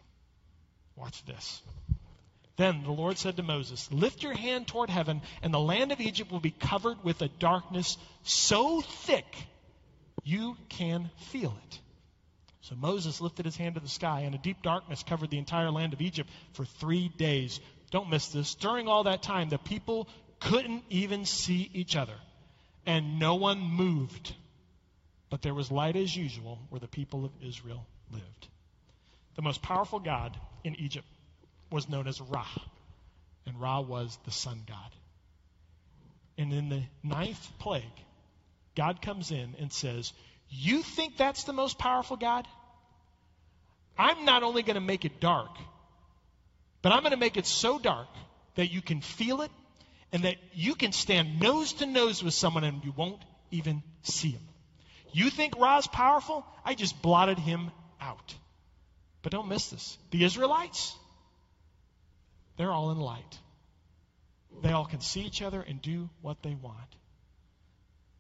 Watch 0.96 1.24
this. 1.26 1.62
Then 2.56 2.84
the 2.84 2.92
Lord 2.92 3.18
said 3.18 3.38
to 3.38 3.44
Moses, 3.44 3.90
Lift 3.92 4.24
your 4.24 4.34
hand 4.34 4.68
toward 4.68 4.90
heaven, 4.90 5.22
and 5.42 5.54
the 5.54 5.60
land 5.60 5.92
of 5.92 6.02
Egypt 6.02 6.32
will 6.32 6.40
be 6.40 6.52
covered 6.52 7.04
with 7.04 7.22
a 7.22 7.28
darkness 7.28 7.98
so 8.24 8.82
thick 8.82 9.26
you 10.24 10.58
can 10.70 11.10
feel 11.32 11.56
it. 11.68 11.80
So 12.62 12.76
Moses 12.76 13.22
lifted 13.22 13.46
his 13.46 13.56
hand 13.56 13.76
to 13.76 13.82
the 13.82 13.88
sky, 13.88 14.22
and 14.22 14.36
a 14.36 14.38
deep 14.38 14.62
darkness 14.62 15.04
covered 15.04 15.30
the 15.30 15.38
entire 15.38 15.72
land 15.72 15.94
of 15.94 16.02
Egypt 16.02 16.30
for 16.54 16.66
three 16.66 17.08
days. 17.08 17.60
Don't 17.92 18.10
miss 18.10 18.28
this. 18.28 18.56
During 18.56 18.88
all 18.88 19.04
that 19.04 19.24
time, 19.24 19.50
the 19.50 19.58
people 19.58 20.08
couldn't 20.40 20.84
even 20.90 21.26
see 21.26 21.70
each 21.74 21.96
other, 21.96 22.16
and 22.86 23.20
no 23.20 23.36
one 23.36 23.60
moved. 23.60 24.36
But 25.30 25.42
there 25.42 25.54
was 25.54 25.72
light 25.72 25.96
as 25.96 26.16
usual 26.16 26.60
where 26.70 26.80
the 26.80 26.88
people 26.88 27.26
of 27.26 27.32
Israel 27.42 27.86
lived. 28.12 28.48
The 29.36 29.42
most 29.42 29.62
powerful 29.62 30.00
god 30.00 30.38
in 30.64 30.76
Egypt 30.76 31.08
was 31.72 31.88
known 31.88 32.08
as 32.08 32.20
Ra, 32.20 32.46
and 33.46 33.60
Ra 33.60 33.80
was 33.80 34.18
the 34.26 34.32
sun 34.32 34.64
god. 34.68 34.96
And 36.38 36.54
in 36.54 36.70
the 36.70 36.84
ninth 37.04 37.52
plague, 37.60 37.84
God 38.76 39.02
comes 39.02 39.32
in 39.32 39.56
and 39.60 39.72
says, 39.72 40.14
You 40.50 40.82
think 40.82 41.18
that's 41.18 41.44
the 41.44 41.54
most 41.54 41.78
powerful 41.78 42.18
God? 42.18 42.48
I'm 43.98 44.26
not 44.26 44.44
only 44.44 44.64
going 44.64 44.76
to 44.76 44.82
make 44.82 45.06
it 45.06 45.20
dark, 45.20 45.52
but 46.82 46.92
I'm 46.92 47.02
going 47.02 47.12
to 47.12 47.18
make 47.18 47.38
it 47.38 47.46
so 47.46 47.80
dark 47.80 48.08
that 48.56 48.72
you 48.72 48.82
can 48.82 49.02
feel 49.02 49.42
it 49.42 49.52
and 50.12 50.24
that 50.24 50.38
you 50.54 50.76
can 50.76 50.92
stand 50.92 51.40
nose 51.40 51.74
to 51.74 51.86
nose 51.86 52.24
with 52.24 52.34
someone 52.34 52.64
and 52.64 52.84
you 52.84 52.94
won't 52.96 53.22
even 53.52 53.84
see 54.04 54.30
him. 54.30 54.42
You 55.12 55.30
think 55.30 55.60
Ra's 55.60 55.88
powerful? 55.88 56.46
I 56.64 56.76
just 56.76 57.02
blotted 57.02 57.40
him 57.40 57.72
out. 58.00 58.36
But 59.22 59.32
don't 59.32 59.50
miss 59.50 59.70
this. 59.70 59.98
The 60.12 60.24
Israelites, 60.24 60.96
they're 62.58 62.72
all 62.72 62.92
in 62.92 63.00
light. 63.00 63.40
They 64.62 64.72
all 64.72 64.86
can 64.86 65.02
see 65.02 65.22
each 65.22 65.42
other 65.42 65.62
and 65.62 65.82
do 65.82 66.10
what 66.22 66.42
they 66.42 66.56
want. 66.56 66.96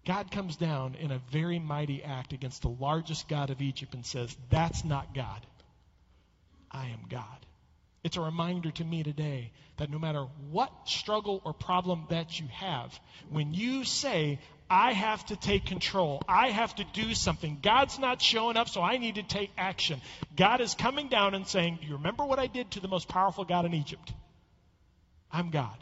God 0.09 0.31
comes 0.31 0.55
down 0.55 0.95
in 0.95 1.11
a 1.11 1.21
very 1.31 1.59
mighty 1.59 2.03
act 2.03 2.33
against 2.33 2.63
the 2.63 2.69
largest 2.69 3.27
God 3.27 3.51
of 3.51 3.61
Egypt 3.61 3.93
and 3.93 4.03
says, 4.03 4.35
That's 4.49 4.83
not 4.83 5.13
God. 5.13 5.45
I 6.71 6.87
am 6.87 7.01
God. 7.07 7.45
It's 8.03 8.17
a 8.17 8.21
reminder 8.21 8.71
to 8.71 8.83
me 8.83 9.03
today 9.03 9.51
that 9.77 9.91
no 9.91 9.99
matter 9.99 10.25
what 10.49 10.71
struggle 10.85 11.43
or 11.45 11.53
problem 11.53 12.07
that 12.09 12.39
you 12.39 12.47
have, 12.47 12.99
when 13.29 13.53
you 13.53 13.83
say, 13.83 14.39
I 14.67 14.93
have 14.93 15.23
to 15.27 15.35
take 15.35 15.67
control, 15.67 16.23
I 16.27 16.49
have 16.49 16.73
to 16.77 16.85
do 16.91 17.13
something, 17.13 17.59
God's 17.61 17.99
not 17.99 18.19
showing 18.19 18.57
up, 18.57 18.67
so 18.67 18.81
I 18.81 18.97
need 18.97 19.15
to 19.15 19.23
take 19.23 19.51
action. 19.59 20.01
God 20.35 20.59
is 20.59 20.73
coming 20.73 21.09
down 21.09 21.35
and 21.35 21.45
saying, 21.45 21.77
Do 21.81 21.87
you 21.87 21.97
remember 21.97 22.25
what 22.25 22.39
I 22.39 22.47
did 22.47 22.71
to 22.71 22.79
the 22.79 22.87
most 22.87 23.09
powerful 23.09 23.45
God 23.45 23.65
in 23.65 23.75
Egypt? 23.75 24.11
I'm 25.31 25.51
God. 25.51 25.77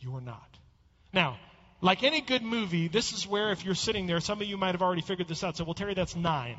You 0.00 0.16
are 0.16 0.20
not. 0.20 0.58
Now, 1.12 1.38
like 1.82 2.04
any 2.04 2.20
good 2.20 2.42
movie, 2.42 2.86
this 2.86 3.12
is 3.12 3.26
where 3.26 3.50
if 3.50 3.64
you're 3.64 3.74
sitting 3.74 4.06
there, 4.06 4.20
some 4.20 4.40
of 4.40 4.46
you 4.46 4.56
might 4.56 4.72
have 4.72 4.82
already 4.82 5.02
figured 5.02 5.26
this 5.26 5.42
out. 5.42 5.56
So, 5.56 5.64
well, 5.64 5.74
Terry, 5.74 5.94
that's 5.94 6.14
nine. 6.14 6.56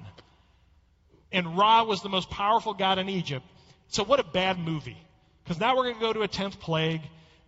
And 1.31 1.57
Ra 1.57 1.83
was 1.83 2.03
the 2.03 2.09
most 2.09 2.29
powerful 2.29 2.73
God 2.73 2.99
in 2.99 3.07
Egypt. 3.07 3.45
So 3.87 4.03
what 4.03 4.19
a 4.19 4.23
bad 4.23 4.59
movie. 4.59 4.97
Because 5.43 5.59
now 5.59 5.77
we're 5.77 5.83
going 5.83 5.95
to 5.95 6.01
go 6.01 6.13
to 6.13 6.21
a 6.23 6.27
10th 6.27 6.59
plague, 6.59 7.01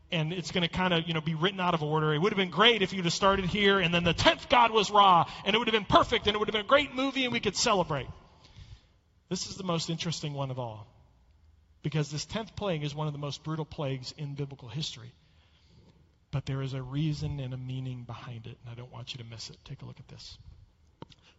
and 0.10 0.32
it's 0.32 0.52
going 0.52 0.62
to 0.62 0.70
kind 0.70 0.94
of, 0.94 1.06
you 1.06 1.14
know, 1.14 1.20
be 1.20 1.36
written 1.36 1.60
out 1.60 1.74
of 1.74 1.84
order. 1.84 2.14
It 2.14 2.20
would 2.20 2.32
have 2.32 2.38
been 2.38 2.50
great 2.50 2.82
if 2.82 2.94
you'd 2.94 3.04
have 3.04 3.14
started 3.14 3.46
here, 3.46 3.80
and 3.80 3.94
then 3.94 4.06
the 4.06 4.14
10th 4.14 4.48
God 4.48 4.72
was 4.72 4.90
Ra, 4.90 5.26
and 5.46 5.54
it 5.54 5.60
would 5.60 5.68
have 5.68 5.74
been 5.74 5.84
perfect, 5.84 6.28
and 6.28 6.36
it 6.36 6.40
would 6.40 6.48
have 6.48 6.54
been 6.54 6.66
a 6.66 6.68
great 6.68 6.96
movie, 6.96 7.26
and 7.26 7.34
we 7.34 7.42
could 7.42 7.58
celebrate. 7.58 8.08
This 9.28 9.48
is 9.48 9.58
the 9.58 9.64
most 9.64 9.90
interesting 9.90 10.34
one 10.34 10.50
of 10.50 10.60
all. 10.60 10.88
Because 11.84 12.10
this 12.10 12.26
10th 12.26 12.56
plague 12.56 12.84
is 12.84 12.96
one 12.96 13.08
of 13.08 13.14
the 13.14 13.20
most 13.20 13.44
brutal 13.44 13.66
plagues 13.66 14.14
in 14.18 14.34
biblical 14.36 14.70
history. 14.70 15.12
But 16.36 16.46
there 16.46 16.62
is 16.62 16.74
a 16.74 16.82
reason 16.82 17.40
and 17.40 17.54
a 17.54 17.58
meaning 17.58 18.04
behind 18.04 18.46
it, 18.46 18.58
and 18.62 18.70
I 18.70 18.74
don't 18.74 18.92
want 18.92 19.14
you 19.14 19.24
to 19.24 19.30
miss 19.30 19.50
it. 19.50 19.58
Take 19.64 19.82
a 19.84 19.86
look 19.86 20.02
at 20.02 20.08
this. 20.10 20.38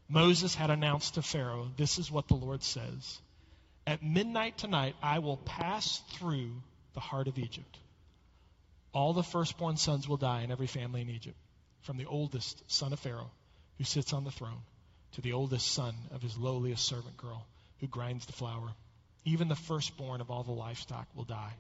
Moses 0.08 0.54
had 0.54 0.70
announced 0.70 1.16
to 1.16 1.22
Pharaoh, 1.22 1.70
This 1.76 1.98
is 1.98 2.10
what 2.10 2.28
the 2.28 2.34
Lord 2.34 2.62
says. 2.62 3.20
At 3.86 4.02
midnight 4.02 4.56
tonight, 4.56 4.96
I 5.02 5.18
will 5.18 5.36
pass 5.36 5.98
through 6.12 6.50
the 6.94 7.00
heart 7.00 7.28
of 7.28 7.38
Egypt. 7.38 7.76
All 8.94 9.12
the 9.12 9.22
firstborn 9.22 9.76
sons 9.76 10.08
will 10.08 10.16
die 10.16 10.44
in 10.44 10.50
every 10.50 10.66
family 10.66 11.02
in 11.02 11.10
Egypt, 11.10 11.36
from 11.82 11.98
the 11.98 12.06
oldest 12.06 12.62
son 12.66 12.94
of 12.94 12.98
Pharaoh, 12.98 13.30
who 13.76 13.84
sits 13.84 14.14
on 14.14 14.24
the 14.24 14.30
throne, 14.30 14.62
to 15.12 15.20
the 15.20 15.34
oldest 15.34 15.72
son 15.72 15.94
of 16.10 16.22
his 16.22 16.38
lowliest 16.38 16.86
servant 16.86 17.18
girl, 17.18 17.46
who 17.80 17.86
grinds 17.86 18.24
the 18.24 18.32
flour. 18.32 18.72
Even 19.26 19.48
the 19.48 19.56
firstborn 19.56 20.22
of 20.22 20.30
all 20.30 20.42
the 20.42 20.52
livestock 20.52 21.06
will 21.14 21.24
die. 21.24 21.52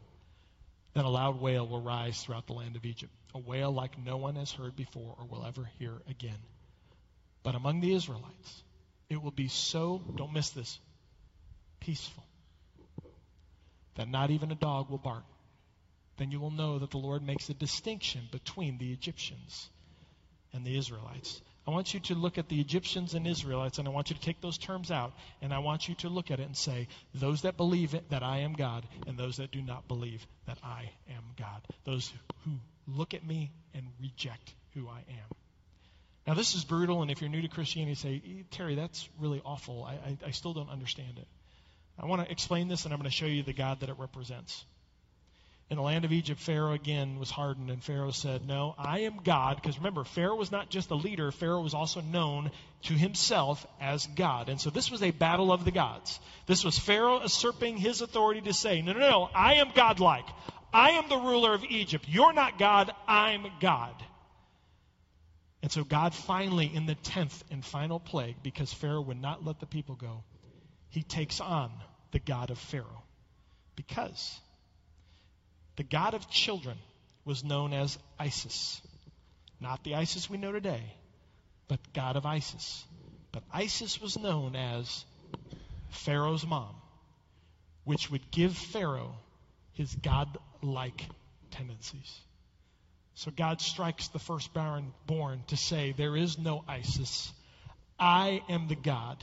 Then 0.96 1.04
a 1.04 1.10
loud 1.10 1.42
wail 1.42 1.68
will 1.68 1.82
rise 1.82 2.22
throughout 2.22 2.46
the 2.46 2.54
land 2.54 2.74
of 2.74 2.86
Egypt, 2.86 3.12
a 3.34 3.38
wail 3.38 3.70
like 3.70 3.98
no 3.98 4.16
one 4.16 4.36
has 4.36 4.50
heard 4.50 4.74
before 4.74 5.14
or 5.18 5.26
will 5.26 5.44
ever 5.44 5.70
hear 5.78 5.92
again. 6.08 6.38
But 7.42 7.54
among 7.54 7.80
the 7.80 7.92
Israelites, 7.92 8.62
it 9.10 9.22
will 9.22 9.30
be 9.30 9.48
so, 9.48 10.06
don't 10.16 10.32
miss 10.32 10.48
this, 10.48 10.80
peaceful, 11.80 12.24
that 13.96 14.08
not 14.08 14.30
even 14.30 14.50
a 14.50 14.54
dog 14.54 14.88
will 14.88 14.96
bark, 14.96 15.24
then 16.16 16.30
you 16.30 16.40
will 16.40 16.50
know 16.50 16.78
that 16.78 16.92
the 16.92 16.96
Lord 16.96 17.22
makes 17.22 17.50
a 17.50 17.54
distinction 17.54 18.26
between 18.32 18.78
the 18.78 18.90
Egyptians 18.90 19.68
and 20.54 20.66
the 20.66 20.78
Israelites. 20.78 21.42
I 21.66 21.72
want 21.72 21.94
you 21.94 22.00
to 22.00 22.14
look 22.14 22.38
at 22.38 22.48
the 22.48 22.60
Egyptians 22.60 23.14
and 23.14 23.26
Israelites, 23.26 23.78
and 23.78 23.88
I 23.88 23.90
want 23.90 24.10
you 24.10 24.16
to 24.16 24.22
take 24.22 24.40
those 24.40 24.56
terms 24.56 24.92
out, 24.92 25.12
and 25.42 25.52
I 25.52 25.58
want 25.58 25.88
you 25.88 25.96
to 25.96 26.08
look 26.08 26.30
at 26.30 26.38
it 26.38 26.44
and 26.44 26.56
say, 26.56 26.86
those 27.12 27.42
that 27.42 27.56
believe 27.56 27.94
it, 27.94 28.08
that 28.10 28.22
I 28.22 28.38
am 28.38 28.52
God, 28.52 28.86
and 29.08 29.18
those 29.18 29.38
that 29.38 29.50
do 29.50 29.60
not 29.60 29.88
believe 29.88 30.24
that 30.46 30.58
I 30.62 30.90
am 31.10 31.24
God. 31.36 31.62
Those 31.84 32.12
who 32.44 32.52
look 32.86 33.14
at 33.14 33.26
me 33.26 33.50
and 33.74 33.84
reject 34.00 34.54
who 34.74 34.86
I 34.88 34.98
am. 34.98 35.36
Now, 36.26 36.34
this 36.34 36.54
is 36.54 36.64
brutal, 36.64 37.02
and 37.02 37.10
if 37.10 37.20
you're 37.20 37.30
new 37.30 37.42
to 37.42 37.48
Christianity, 37.48 37.94
say, 37.94 38.44
Terry, 38.52 38.76
that's 38.76 39.08
really 39.18 39.42
awful. 39.44 39.84
I, 39.84 39.92
I, 39.92 40.18
I 40.26 40.30
still 40.30 40.52
don't 40.54 40.70
understand 40.70 41.18
it. 41.18 41.26
I 41.98 42.06
want 42.06 42.24
to 42.24 42.30
explain 42.30 42.68
this, 42.68 42.84
and 42.84 42.92
I'm 42.92 43.00
going 43.00 43.10
to 43.10 43.16
show 43.16 43.26
you 43.26 43.42
the 43.42 43.52
God 43.52 43.80
that 43.80 43.88
it 43.88 43.96
represents. 43.98 44.64
In 45.68 45.78
the 45.78 45.82
land 45.82 46.04
of 46.04 46.12
Egypt, 46.12 46.40
Pharaoh 46.40 46.74
again 46.74 47.18
was 47.18 47.28
hardened, 47.28 47.70
and 47.70 47.82
Pharaoh 47.82 48.12
said, 48.12 48.46
No, 48.46 48.76
I 48.78 49.00
am 49.00 49.18
God. 49.24 49.56
Because 49.56 49.78
remember, 49.78 50.04
Pharaoh 50.04 50.36
was 50.36 50.52
not 50.52 50.70
just 50.70 50.92
a 50.92 50.94
leader, 50.94 51.32
Pharaoh 51.32 51.62
was 51.62 51.74
also 51.74 52.00
known 52.00 52.52
to 52.84 52.94
himself 52.94 53.66
as 53.80 54.06
God. 54.06 54.48
And 54.48 54.60
so 54.60 54.70
this 54.70 54.92
was 54.92 55.02
a 55.02 55.10
battle 55.10 55.52
of 55.52 55.64
the 55.64 55.72
gods. 55.72 56.20
This 56.46 56.64
was 56.64 56.78
Pharaoh 56.78 57.20
usurping 57.20 57.78
his 57.78 58.00
authority 58.00 58.42
to 58.42 58.52
say, 58.52 58.80
No, 58.80 58.92
no, 58.92 59.00
no, 59.00 59.30
I 59.34 59.54
am 59.54 59.72
godlike. 59.74 60.26
I 60.72 60.90
am 60.90 61.08
the 61.08 61.16
ruler 61.16 61.54
of 61.54 61.64
Egypt. 61.64 62.04
You're 62.08 62.32
not 62.32 62.58
God, 62.58 62.92
I'm 63.08 63.46
God. 63.60 63.94
And 65.62 65.72
so 65.72 65.82
God 65.82 66.14
finally, 66.14 66.70
in 66.72 66.86
the 66.86 66.94
tenth 66.94 67.42
and 67.50 67.64
final 67.64 67.98
plague, 67.98 68.36
because 68.40 68.72
Pharaoh 68.72 69.00
would 69.00 69.20
not 69.20 69.44
let 69.44 69.58
the 69.58 69.66
people 69.66 69.96
go, 69.96 70.22
he 70.90 71.02
takes 71.02 71.40
on 71.40 71.72
the 72.12 72.20
God 72.20 72.50
of 72.50 72.58
Pharaoh. 72.58 73.02
Because 73.74 74.38
the 75.76 75.84
God 75.84 76.14
of 76.14 76.28
children 76.30 76.76
was 77.24 77.44
known 77.44 77.72
as 77.72 77.98
Isis. 78.18 78.80
Not 79.60 79.84
the 79.84 79.94
Isis 79.94 80.28
we 80.28 80.38
know 80.38 80.52
today, 80.52 80.82
but 81.68 81.80
God 81.92 82.16
of 82.16 82.26
Isis. 82.26 82.84
But 83.32 83.42
Isis 83.52 84.00
was 84.00 84.18
known 84.18 84.56
as 84.56 85.04
Pharaoh's 85.90 86.46
mom, 86.46 86.74
which 87.84 88.10
would 88.10 88.30
give 88.30 88.56
Pharaoh 88.56 89.14
his 89.72 89.94
God-like 89.94 91.04
tendencies. 91.50 92.20
So 93.14 93.30
God 93.30 93.60
strikes 93.60 94.08
the 94.08 94.18
first 94.18 94.52
baron 94.52 94.92
born 95.06 95.42
to 95.48 95.56
say, 95.56 95.92
There 95.92 96.16
is 96.16 96.38
no 96.38 96.64
Isis. 96.68 97.32
I 97.98 98.42
am 98.48 98.68
the 98.68 98.76
God 98.76 99.22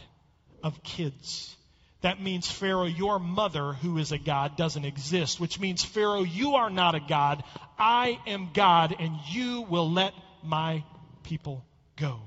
of 0.63 0.83
kids. 0.83 1.55
That 2.03 2.21
means, 2.21 2.51
Pharaoh, 2.51 2.83
your 2.83 3.17
mother, 3.17 3.71
who 3.71 3.97
is 3.97 4.11
a 4.11 4.17
God, 4.17 4.57
doesn't 4.57 4.83
exist, 4.83 5.39
which 5.39 5.57
means, 5.57 5.85
Pharaoh, 5.85 6.23
you 6.23 6.55
are 6.55 6.69
not 6.69 6.95
a 6.95 6.99
God. 6.99 7.43
I 7.79 8.19
am 8.27 8.49
God, 8.53 8.93
and 8.99 9.15
you 9.29 9.61
will 9.61 9.89
let 9.89 10.13
my 10.43 10.83
people 11.23 11.63
go. 11.95 12.19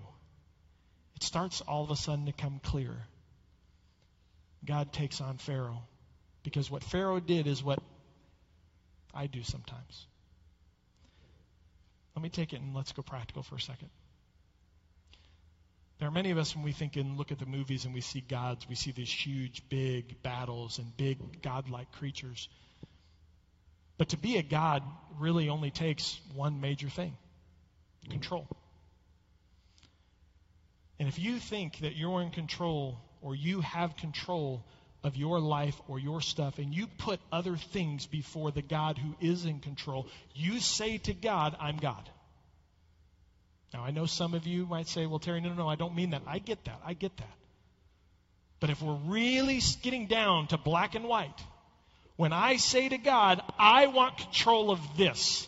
It 1.14 1.22
starts 1.22 1.60
all 1.60 1.84
of 1.84 1.90
a 1.90 1.96
sudden 1.96 2.24
to 2.24 2.32
come 2.32 2.58
clear. 2.62 2.96
God 4.64 4.94
takes 4.94 5.20
on 5.20 5.36
Pharaoh 5.36 5.82
because 6.42 6.70
what 6.70 6.82
Pharaoh 6.82 7.20
did 7.20 7.46
is 7.46 7.62
what 7.62 7.78
I 9.12 9.26
do 9.26 9.42
sometimes. 9.42 10.06
Let 12.14 12.22
me 12.22 12.30
take 12.30 12.54
it 12.54 12.62
and 12.62 12.74
let's 12.74 12.92
go 12.92 13.02
practical 13.02 13.42
for 13.42 13.56
a 13.56 13.60
second. 13.60 13.90
There 15.98 16.09
are 16.09 16.12
many 16.12 16.30
of 16.30 16.38
us 16.38 16.54
when 16.54 16.64
we 16.64 16.72
think 16.72 16.96
and 16.96 17.16
look 17.16 17.32
at 17.32 17.38
the 17.38 17.46
movies 17.46 17.87
and 17.87 17.94
we 17.94 18.02
see 18.02 18.20
gods, 18.20 18.68
we 18.68 18.74
see 18.74 18.92
these 18.92 19.11
huge, 19.11 19.62
big 19.68 20.22
battles 20.22 20.78
and 20.78 20.94
big 20.96 21.42
godlike 21.42 21.90
creatures. 21.92 22.48
But 23.98 24.11
to 24.11 24.18
be 24.18 24.37
a 24.37 24.42
god 24.42 24.82
really 25.18 25.48
only 25.48 25.70
takes 25.70 26.20
one 26.35 26.61
major 26.61 26.90
thing 26.90 27.16
control. 28.11 28.46
And 30.98 31.09
if 31.09 31.18
you 31.18 31.38
think 31.38 31.78
that 31.78 31.96
you're 31.96 32.22
in 32.22 32.30
control 32.30 32.98
or 33.20 33.35
you 33.35 33.61
have 33.61 33.96
control 33.96 34.64
of 35.02 35.16
your 35.16 35.40
life 35.40 35.80
or 35.88 35.98
your 35.98 36.20
stuff 36.20 36.59
and 36.59 36.74
you 36.74 36.87
put 36.87 37.20
other 37.30 37.56
things 37.56 38.06
before 38.06 38.50
the 38.50 38.62
God 38.62 38.98
who 38.98 39.14
is 39.20 39.44
in 39.44 39.61
control, 39.61 40.09
you 40.35 40.61
say 40.61 40.98
to 40.98 41.14
God, 41.14 41.56
I'm 41.61 41.76
God. 41.76 42.09
Now, 43.76 43.84
I 43.84 43.90
know 43.90 44.06
some 44.06 44.32
of 44.32 44.46
you 44.46 44.64
might 44.64 44.88
say, 44.88 45.04
well, 45.04 45.18
Terry, 45.18 45.42
no, 45.42 45.50
no, 45.50 45.54
no, 45.56 45.68
I 45.68 45.74
don't 45.74 45.94
mean 45.94 46.10
that. 46.10 46.22
I 46.26 46.38
get 46.38 46.64
that. 46.64 46.80
I 46.82 46.94
get 46.94 47.14
that. 47.18 47.36
But 48.58 48.70
if 48.70 48.80
we're 48.80 48.94
really 49.04 49.60
getting 49.82 50.06
down 50.06 50.46
to 50.46 50.56
black 50.56 50.94
and 50.94 51.04
white, 51.04 51.38
when 52.16 52.32
I 52.32 52.56
say 52.56 52.88
to 52.88 52.96
God, 52.96 53.42
I 53.58 53.88
want 53.88 54.16
control 54.16 54.70
of 54.70 54.80
this, 54.96 55.46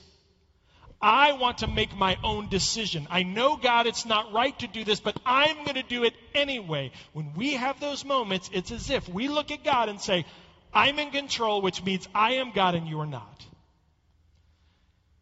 I 1.00 1.32
want 1.32 1.58
to 1.58 1.68
make 1.68 1.96
my 1.96 2.18
own 2.22 2.50
decision. 2.50 3.08
I 3.10 3.22
know, 3.22 3.56
God, 3.56 3.86
it's 3.86 4.04
not 4.04 4.30
right 4.30 4.58
to 4.58 4.66
do 4.66 4.84
this, 4.84 5.00
but 5.00 5.18
I'm 5.24 5.64
going 5.64 5.76
to 5.76 5.82
do 5.82 6.04
it 6.04 6.12
anyway. 6.34 6.92
When 7.14 7.32
we 7.34 7.54
have 7.54 7.80
those 7.80 8.04
moments, 8.04 8.50
it's 8.52 8.72
as 8.72 8.90
if 8.90 9.08
we 9.08 9.28
look 9.28 9.50
at 9.52 9.64
God 9.64 9.88
and 9.88 10.02
say, 10.02 10.26
I'm 10.74 10.98
in 10.98 11.12
control, 11.12 11.62
which 11.62 11.82
means 11.82 12.06
I 12.14 12.34
am 12.34 12.52
God 12.52 12.74
and 12.74 12.86
you 12.86 13.00
are 13.00 13.06
not. 13.06 13.46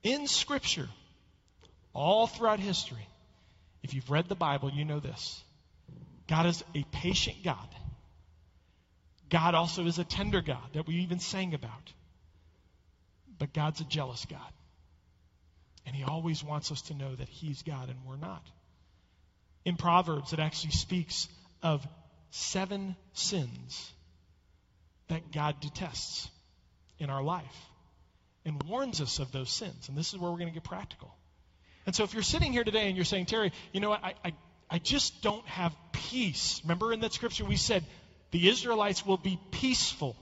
In 0.03 0.27
Scripture, 0.27 0.89
all 1.97 2.27
throughout 2.27 2.61
history, 2.61 3.09
if 3.83 3.95
you've 3.95 4.11
read 4.11 4.29
the 4.29 4.35
Bible, 4.35 4.71
you 4.71 4.85
know 4.85 5.01
this. 5.01 5.43
God 6.29 6.47
is 6.47 6.63
a 6.75 6.85
patient 6.93 7.39
God. 7.43 7.69
God 9.31 9.55
also 9.55 9.87
is 9.87 9.99
a 9.99 10.05
tender 10.05 10.43
God 10.43 10.75
that 10.75 10.87
we 10.87 10.97
even 10.97 11.19
sang 11.19 11.55
about. 11.55 11.93
But 13.39 13.53
God's 13.53 13.81
a 13.81 13.85
jealous 13.85 14.25
God. 14.27 14.53
And 15.85 15.95
He 15.95 16.05
always 16.05 16.45
wants 16.45 16.71
us 16.71 16.83
to 16.83 16.95
know 16.95 17.15
that 17.15 17.29
He's 17.29 17.63
God 17.63 17.89
and 17.89 17.99
we're 18.07 18.17
not. 18.17 18.45
In 19.65 19.77
Proverbs, 19.77 20.33
it 20.33 20.39
actually 20.39 20.73
speaks 20.73 21.29
of 21.63 21.87
seven 22.31 22.97
sins 23.15 23.93
that 25.09 25.33
God 25.33 25.61
detests 25.61 26.29
in 26.99 27.11
our 27.11 27.23
life 27.23 27.67
and 28.45 28.63
warns 28.65 29.01
us 29.01 29.19
of 29.19 29.33
those 29.33 29.51
sins. 29.51 29.89
And 29.89 29.97
this 29.97 30.13
is 30.13 30.19
where 30.19 30.31
we're 30.31 30.39
going 30.39 30.51
to 30.51 30.55
get 30.55 30.65
practical. 30.65 31.15
And 31.87 31.95
so 31.95 32.05
if 32.05 32.13
you're 32.15 32.23
sitting 32.23 32.53
here 32.53 32.65
today 32.65 32.89
and 32.89 32.97
you're 32.97 33.05
saying, 33.05 33.27
Terry, 33.27 33.53
you 33.73 33.81
know 33.81 33.91
what, 33.91 34.05
I, 34.05 34.15
I, 34.25 34.33
I 34.69 34.79
just 34.79 35.23
don't 35.23 35.47
have 35.47 35.75
peace. 35.93 36.61
Remember 36.65 36.93
in 36.93 37.01
that 37.01 37.13
scripture 37.13 37.45
we 37.45 37.57
said 37.57 37.85
the 38.33 38.49
Israelites 38.49 39.07
will 39.07 39.17
be 39.17 39.39
peaceful. 39.53 40.17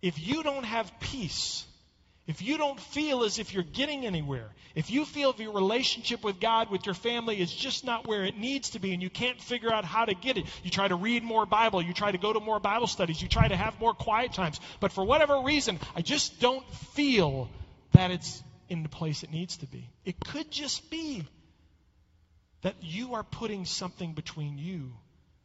If 0.00 0.24
you 0.24 0.42
don't 0.42 0.64
have 0.64 0.92
peace, 1.00 1.64
if 2.26 2.40
you 2.40 2.56
don't 2.56 2.78
feel 2.78 3.24
as 3.24 3.40
if 3.40 3.52
you're 3.52 3.64
getting 3.64 4.06
anywhere, 4.06 4.48
if 4.76 4.90
you 4.90 5.04
feel 5.04 5.34
your 5.36 5.52
relationship 5.52 6.22
with 6.22 6.40
God, 6.40 6.70
with 6.70 6.86
your 6.86 6.94
family, 6.94 7.40
is 7.40 7.52
just 7.52 7.84
not 7.84 8.06
where 8.06 8.24
it 8.24 8.38
needs 8.38 8.70
to 8.70 8.78
be 8.78 8.92
and 8.94 9.02
you 9.02 9.10
can't 9.10 9.40
figure 9.40 9.72
out 9.72 9.84
how 9.84 10.04
to 10.04 10.14
get 10.14 10.38
it, 10.38 10.46
you 10.62 10.70
try 10.70 10.86
to 10.86 10.94
read 10.94 11.24
more 11.24 11.46
Bible, 11.46 11.82
you 11.82 11.92
try 11.92 12.12
to 12.12 12.18
go 12.18 12.32
to 12.32 12.40
more 12.40 12.60
Bible 12.60 12.86
studies, 12.86 13.20
you 13.20 13.28
try 13.28 13.48
to 13.48 13.56
have 13.56 13.78
more 13.80 13.92
quiet 13.92 14.32
times, 14.32 14.60
but 14.78 14.92
for 14.92 15.04
whatever 15.04 15.40
reason, 15.40 15.80
I 15.96 16.02
just 16.02 16.40
don't 16.40 16.68
feel 16.94 17.48
that 17.92 18.12
it's 18.12 18.42
in 18.68 18.82
the 18.82 18.88
place 18.88 19.22
it 19.22 19.30
needs 19.30 19.58
to 19.58 19.66
be. 19.66 19.88
It 20.04 20.18
could 20.20 20.50
just 20.50 20.90
be 20.90 21.24
that 22.62 22.76
you 22.80 23.14
are 23.14 23.24
putting 23.24 23.64
something 23.64 24.12
between 24.12 24.58
you 24.58 24.92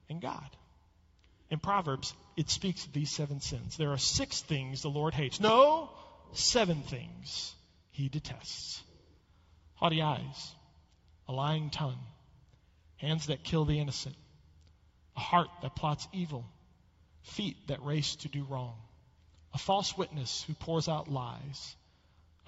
and 0.09 0.21
God. 0.21 0.49
In 1.49 1.59
Proverbs, 1.59 2.13
it 2.35 2.49
speaks 2.49 2.85
of 2.85 2.93
these 2.93 3.09
seven 3.09 3.39
sins. 3.39 3.77
There 3.77 3.91
are 3.91 3.97
six 3.97 4.41
things 4.41 4.81
the 4.81 4.89
Lord 4.89 5.13
hates. 5.13 5.39
No, 5.39 5.89
seven 6.33 6.83
things 6.83 7.53
he 7.91 8.09
detests 8.09 8.81
haughty 9.77 10.01
eyes, 10.01 10.55
a 11.27 11.31
lying 11.31 11.69
tongue, 11.69 11.99
hands 12.97 13.27
that 13.27 13.43
kill 13.43 13.65
the 13.65 13.79
innocent, 13.79 14.15
a 15.15 15.19
heart 15.19 15.49
that 15.61 15.75
plots 15.75 16.07
evil, 16.11 16.45
feet 17.21 17.55
that 17.67 17.83
race 17.83 18.15
to 18.17 18.27
do 18.27 18.43
wrong, 18.43 18.75
a 19.53 19.57
false 19.57 19.95
witness 19.97 20.43
who 20.47 20.53
pours 20.53 20.87
out 20.87 21.07
lies 21.07 21.75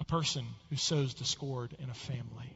a 0.00 0.04
person 0.04 0.44
who 0.70 0.76
sows 0.76 1.14
discord 1.14 1.76
in 1.78 1.90
a 1.90 1.94
family. 1.94 2.54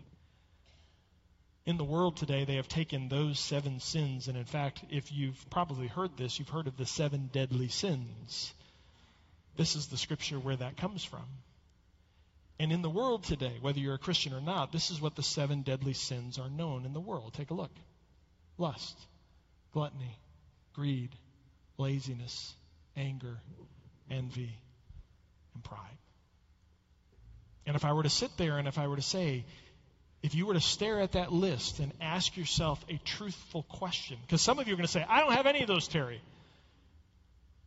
In 1.66 1.76
the 1.76 1.84
world 1.84 2.16
today, 2.16 2.44
they 2.44 2.56
have 2.56 2.68
taken 2.68 3.08
those 3.08 3.38
seven 3.38 3.80
sins, 3.80 4.28
and 4.28 4.36
in 4.36 4.44
fact, 4.44 4.82
if 4.90 5.12
you've 5.12 5.48
probably 5.50 5.86
heard 5.86 6.16
this, 6.16 6.38
you've 6.38 6.48
heard 6.48 6.66
of 6.66 6.76
the 6.76 6.86
seven 6.86 7.30
deadly 7.32 7.68
sins. 7.68 8.52
This 9.56 9.76
is 9.76 9.86
the 9.86 9.96
scripture 9.96 10.38
where 10.38 10.56
that 10.56 10.76
comes 10.76 11.04
from. 11.04 11.24
And 12.58 12.70
in 12.70 12.82
the 12.82 12.90
world 12.90 13.24
today, 13.24 13.58
whether 13.60 13.78
you're 13.78 13.94
a 13.94 13.98
Christian 13.98 14.32
or 14.32 14.40
not, 14.40 14.72
this 14.72 14.90
is 14.90 15.00
what 15.00 15.16
the 15.16 15.22
seven 15.22 15.62
deadly 15.62 15.94
sins 15.94 16.38
are 16.38 16.50
known 16.50 16.84
in 16.84 16.92
the 16.92 17.00
world. 17.00 17.34
Take 17.34 17.50
a 17.50 17.54
look 17.54 17.72
lust, 18.58 18.96
gluttony, 19.72 20.16
greed, 20.74 21.10
laziness, 21.78 22.54
anger, 22.96 23.38
envy, 24.10 24.54
and 25.54 25.64
pride. 25.64 25.98
And 27.66 27.76
if 27.76 27.84
I 27.84 27.92
were 27.92 28.02
to 28.02 28.10
sit 28.10 28.36
there 28.36 28.58
and 28.58 28.68
if 28.68 28.78
I 28.78 28.86
were 28.86 28.96
to 28.96 29.02
say, 29.02 29.44
if 30.22 30.34
you 30.34 30.46
were 30.46 30.54
to 30.54 30.60
stare 30.60 31.00
at 31.00 31.12
that 31.12 31.32
list 31.32 31.80
and 31.80 31.92
ask 32.00 32.36
yourself 32.36 32.84
a 32.88 32.98
truthful 33.04 33.62
question, 33.64 34.16
because 34.22 34.42
some 34.42 34.58
of 34.58 34.66
you 34.66 34.74
are 34.74 34.76
going 34.76 34.86
to 34.86 34.92
say, 34.92 35.04
I 35.06 35.20
don't 35.20 35.32
have 35.32 35.46
any 35.46 35.60
of 35.60 35.68
those, 35.68 35.88
Terry. 35.88 36.20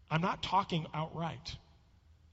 I'm 0.10 0.22
not 0.22 0.42
talking 0.42 0.88
outright. 0.94 1.56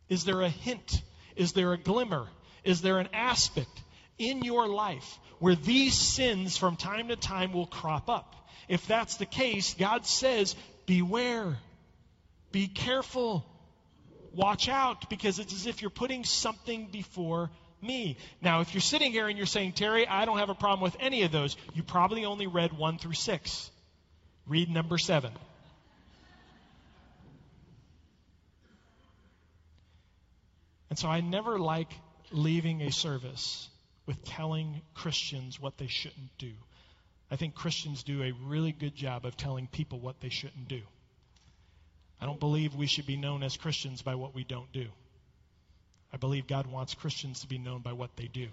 Is 0.08 0.24
there 0.24 0.42
a 0.42 0.48
hint? 0.48 1.02
Is 1.36 1.52
there 1.52 1.72
a 1.72 1.78
glimmer? 1.78 2.26
Is 2.62 2.80
there 2.80 2.98
an 2.98 3.08
aspect 3.12 3.82
in 4.18 4.42
your 4.42 4.68
life 4.68 5.18
where 5.40 5.56
these 5.56 5.94
sins 5.94 6.56
from 6.56 6.76
time 6.76 7.08
to 7.08 7.16
time 7.16 7.52
will 7.52 7.66
crop 7.66 8.08
up? 8.08 8.34
If 8.68 8.86
that's 8.86 9.16
the 9.16 9.26
case, 9.26 9.74
God 9.74 10.06
says, 10.06 10.56
beware, 10.86 11.58
be 12.52 12.68
careful, 12.68 13.44
watch 14.36 14.68
out, 14.68 15.08
because 15.10 15.38
it's 15.38 15.52
as 15.52 15.66
if 15.66 15.82
you're 15.82 15.90
putting 15.90 16.24
something 16.24 16.88
before 16.90 17.50
me. 17.80 18.16
Now, 18.40 18.60
if 18.60 18.74
you're 18.74 18.80
sitting 18.80 19.12
here 19.12 19.28
and 19.28 19.36
you're 19.36 19.46
saying, 19.46 19.72
Terry, 19.72 20.06
I 20.06 20.24
don't 20.24 20.38
have 20.38 20.50
a 20.50 20.54
problem 20.54 20.80
with 20.80 20.96
any 21.00 21.22
of 21.22 21.32
those, 21.32 21.56
you 21.74 21.82
probably 21.82 22.24
only 22.24 22.46
read 22.46 22.72
1 22.72 22.98
through 22.98 23.14
6. 23.14 23.70
Read 24.46 24.70
number 24.70 24.98
7. 24.98 25.30
And 30.90 30.98
so 30.98 31.08
I 31.08 31.20
never 31.20 31.58
like 31.58 31.90
leaving 32.30 32.82
a 32.82 32.92
service 32.92 33.68
with 34.06 34.22
telling 34.24 34.82
Christians 34.94 35.60
what 35.60 35.78
they 35.78 35.88
shouldn't 35.88 36.36
do. 36.38 36.52
I 37.30 37.36
think 37.36 37.54
Christians 37.54 38.02
do 38.02 38.22
a 38.22 38.32
really 38.46 38.70
good 38.70 38.94
job 38.94 39.24
of 39.24 39.36
telling 39.36 39.66
people 39.66 39.98
what 39.98 40.20
they 40.20 40.28
shouldn't 40.28 40.68
do. 40.68 40.82
I 42.24 42.26
don't 42.26 42.40
believe 42.40 42.74
we 42.74 42.86
should 42.86 43.04
be 43.04 43.18
known 43.18 43.42
as 43.42 43.58
Christians 43.58 44.00
by 44.00 44.14
what 44.14 44.34
we 44.34 44.44
don't 44.44 44.72
do. 44.72 44.86
I 46.10 46.16
believe 46.16 46.46
God 46.46 46.66
wants 46.66 46.94
Christians 46.94 47.42
to 47.42 47.46
be 47.46 47.58
known 47.58 47.82
by 47.82 47.92
what 47.92 48.16
they 48.16 48.28
do. 48.28 48.48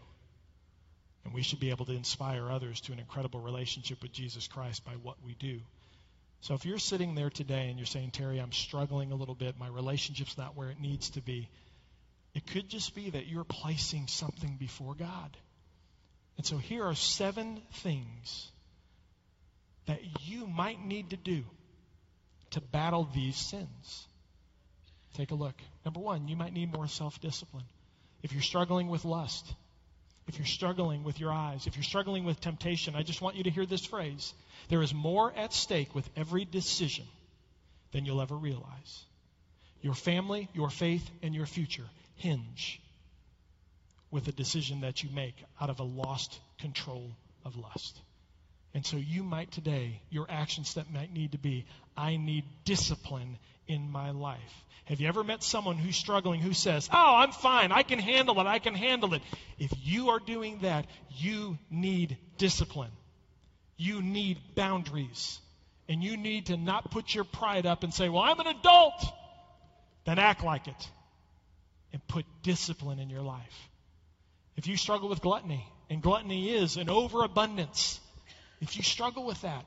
And 1.23 1.33
we 1.33 1.41
should 1.41 1.61
be 1.61 1.69
able 1.69 1.85
to 1.85 1.93
inspire 1.93 2.51
others 2.51 2.81
to 2.81 2.91
an 2.91 2.99
incredible 2.99 3.39
relationship 3.39 4.01
with 4.01 4.11
Jesus 4.11 4.49
Christ 4.49 4.83
by 4.83 4.91
what 5.01 5.15
we 5.25 5.35
do. 5.35 5.61
So 6.41 6.53
if 6.53 6.65
you're 6.65 6.79
sitting 6.79 7.15
there 7.15 7.29
today 7.29 7.69
and 7.69 7.79
you're 7.79 7.85
saying, 7.85 8.11
Terry, 8.11 8.39
I'm 8.39 8.51
struggling 8.51 9.13
a 9.13 9.15
little 9.15 9.35
bit, 9.35 9.57
my 9.57 9.69
relationship's 9.69 10.37
not 10.37 10.57
where 10.57 10.69
it 10.69 10.81
needs 10.81 11.11
to 11.11 11.21
be, 11.21 11.47
it 12.33 12.45
could 12.47 12.67
just 12.67 12.93
be 12.93 13.11
that 13.11 13.27
you're 13.27 13.45
placing 13.45 14.07
something 14.07 14.57
before 14.59 14.95
God. 14.95 15.37
And 16.35 16.45
so 16.45 16.57
here 16.57 16.83
are 16.83 16.95
seven 16.95 17.61
things 17.75 18.51
that 19.85 20.01
you 20.25 20.45
might 20.45 20.83
need 20.83 21.11
to 21.11 21.15
do 21.15 21.45
to 22.51 22.61
battle 22.61 23.09
these 23.13 23.35
sins. 23.35 24.07
Take 25.15 25.31
a 25.31 25.35
look. 25.35 25.55
Number 25.83 25.99
one, 25.99 26.27
you 26.27 26.35
might 26.35 26.53
need 26.53 26.71
more 26.71 26.87
self 26.87 27.19
discipline. 27.19 27.65
If 28.23 28.33
you're 28.33 28.41
struggling 28.41 28.87
with 28.87 29.03
lust, 29.03 29.53
if 30.27 30.37
you're 30.37 30.45
struggling 30.45 31.03
with 31.03 31.19
your 31.19 31.31
eyes, 31.31 31.67
if 31.67 31.75
you're 31.75 31.83
struggling 31.83 32.23
with 32.23 32.39
temptation, 32.39 32.95
I 32.95 33.03
just 33.03 33.21
want 33.21 33.35
you 33.35 33.43
to 33.43 33.49
hear 33.49 33.65
this 33.65 33.85
phrase. 33.85 34.33
There 34.69 34.81
is 34.81 34.93
more 34.93 35.33
at 35.35 35.53
stake 35.53 35.93
with 35.95 36.07
every 36.15 36.45
decision 36.45 37.05
than 37.91 38.05
you'll 38.05 38.21
ever 38.21 38.35
realize. 38.35 39.05
Your 39.81 39.95
family, 39.95 40.47
your 40.53 40.69
faith, 40.69 41.09
and 41.23 41.33
your 41.33 41.47
future 41.47 41.87
hinge 42.15 42.79
with 44.11 44.27
a 44.27 44.31
decision 44.31 44.81
that 44.81 45.03
you 45.03 45.09
make 45.09 45.35
out 45.59 45.69
of 45.69 45.79
a 45.79 45.83
lost 45.83 46.39
control 46.59 47.11
of 47.43 47.57
lust. 47.57 47.99
And 48.73 48.85
so 48.85 48.97
you 48.97 49.23
might 49.23 49.51
today, 49.51 50.01
your 50.09 50.25
action 50.29 50.63
step 50.63 50.87
might 50.91 51.13
need 51.13 51.33
to 51.33 51.37
be 51.37 51.65
I 51.97 52.17
need 52.17 52.45
discipline 52.63 53.37
in 53.67 53.91
my 53.91 54.11
life. 54.11 54.63
Have 54.85 54.99
you 54.99 55.07
ever 55.07 55.23
met 55.23 55.43
someone 55.43 55.77
who's 55.77 55.95
struggling 55.95 56.41
who 56.41 56.53
says, 56.53 56.89
Oh, 56.91 57.15
I'm 57.15 57.31
fine. 57.31 57.71
I 57.71 57.83
can 57.83 57.99
handle 57.99 58.39
it. 58.39 58.47
I 58.47 58.59
can 58.59 58.73
handle 58.73 59.13
it. 59.13 59.21
If 59.59 59.71
you 59.83 60.09
are 60.09 60.19
doing 60.19 60.59
that, 60.63 60.85
you 61.17 61.57
need 61.69 62.17
discipline. 62.37 62.91
You 63.77 64.01
need 64.01 64.37
boundaries. 64.55 65.39
And 65.87 66.03
you 66.03 66.17
need 66.17 66.47
to 66.47 66.57
not 66.57 66.91
put 66.91 67.13
your 67.13 67.23
pride 67.23 67.65
up 67.65 67.83
and 67.83 67.93
say, 67.93 68.09
Well, 68.09 68.23
I'm 68.23 68.39
an 68.39 68.47
adult. 68.47 69.05
Then 70.05 70.19
act 70.19 70.43
like 70.43 70.67
it 70.67 70.89
and 71.93 72.05
put 72.07 72.25
discipline 72.43 72.99
in 72.99 73.09
your 73.09 73.21
life. 73.21 73.69
If 74.57 74.67
you 74.67 74.75
struggle 74.77 75.09
with 75.09 75.21
gluttony, 75.21 75.65
and 75.89 76.01
gluttony 76.01 76.49
is 76.49 76.77
an 76.77 76.89
overabundance, 76.89 78.00
if 78.61 78.77
you 78.77 78.83
struggle 78.83 79.25
with 79.25 79.41
that, 79.41 79.65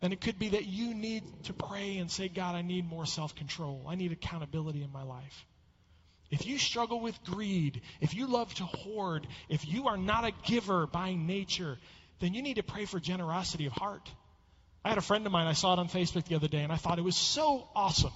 then 0.00 0.12
it 0.12 0.20
could 0.20 0.38
be 0.38 0.50
that 0.50 0.64
you 0.64 0.94
need 0.94 1.22
to 1.44 1.52
pray 1.52 1.98
and 1.98 2.10
say, 2.10 2.28
God, 2.28 2.54
I 2.54 2.62
need 2.62 2.88
more 2.88 3.04
self 3.04 3.34
control. 3.34 3.84
I 3.86 3.96
need 3.96 4.12
accountability 4.12 4.82
in 4.82 4.90
my 4.92 5.02
life. 5.02 5.46
If 6.30 6.46
you 6.46 6.58
struggle 6.58 7.00
with 7.00 7.22
greed, 7.24 7.82
if 8.00 8.14
you 8.14 8.26
love 8.26 8.54
to 8.54 8.64
hoard, 8.64 9.26
if 9.48 9.66
you 9.66 9.88
are 9.88 9.96
not 9.96 10.24
a 10.24 10.32
giver 10.46 10.86
by 10.86 11.14
nature, 11.14 11.76
then 12.20 12.34
you 12.34 12.42
need 12.42 12.54
to 12.54 12.62
pray 12.62 12.84
for 12.84 13.00
generosity 13.00 13.66
of 13.66 13.72
heart. 13.72 14.08
I 14.84 14.90
had 14.90 14.98
a 14.98 15.02
friend 15.02 15.26
of 15.26 15.32
mine, 15.32 15.48
I 15.48 15.52
saw 15.52 15.74
it 15.74 15.78
on 15.78 15.88
Facebook 15.88 16.24
the 16.26 16.36
other 16.36 16.48
day, 16.48 16.62
and 16.62 16.72
I 16.72 16.76
thought 16.76 16.98
it 16.98 17.04
was 17.04 17.16
so 17.16 17.68
awesome. 17.74 18.12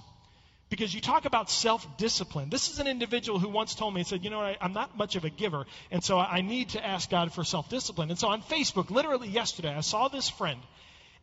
Because 0.69 0.93
you 0.93 1.01
talk 1.01 1.25
about 1.25 1.49
self 1.49 1.97
discipline. 1.97 2.49
This 2.49 2.69
is 2.69 2.79
an 2.79 2.87
individual 2.87 3.39
who 3.39 3.49
once 3.49 3.75
told 3.75 3.93
me, 3.93 4.01
he 4.01 4.03
said, 4.03 4.23
You 4.23 4.31
know, 4.31 4.39
what? 4.39 4.57
I, 4.61 4.65
am 4.65 4.73
not 4.73 4.97
much 4.97 5.15
of 5.15 5.23
a 5.23 5.29
giver, 5.29 5.65
and 5.91 6.03
so 6.03 6.17
I 6.17 6.41
need 6.41 6.69
to 6.69 6.85
ask 6.85 7.09
God 7.09 7.33
for 7.33 7.43
self 7.43 7.69
discipline. 7.69 8.09
And 8.09 8.17
so 8.17 8.29
on 8.29 8.41
Facebook, 8.41 8.89
literally 8.89 9.27
yesterday, 9.27 9.73
I 9.73 9.81
saw 9.81 10.07
this 10.07 10.29
friend, 10.29 10.59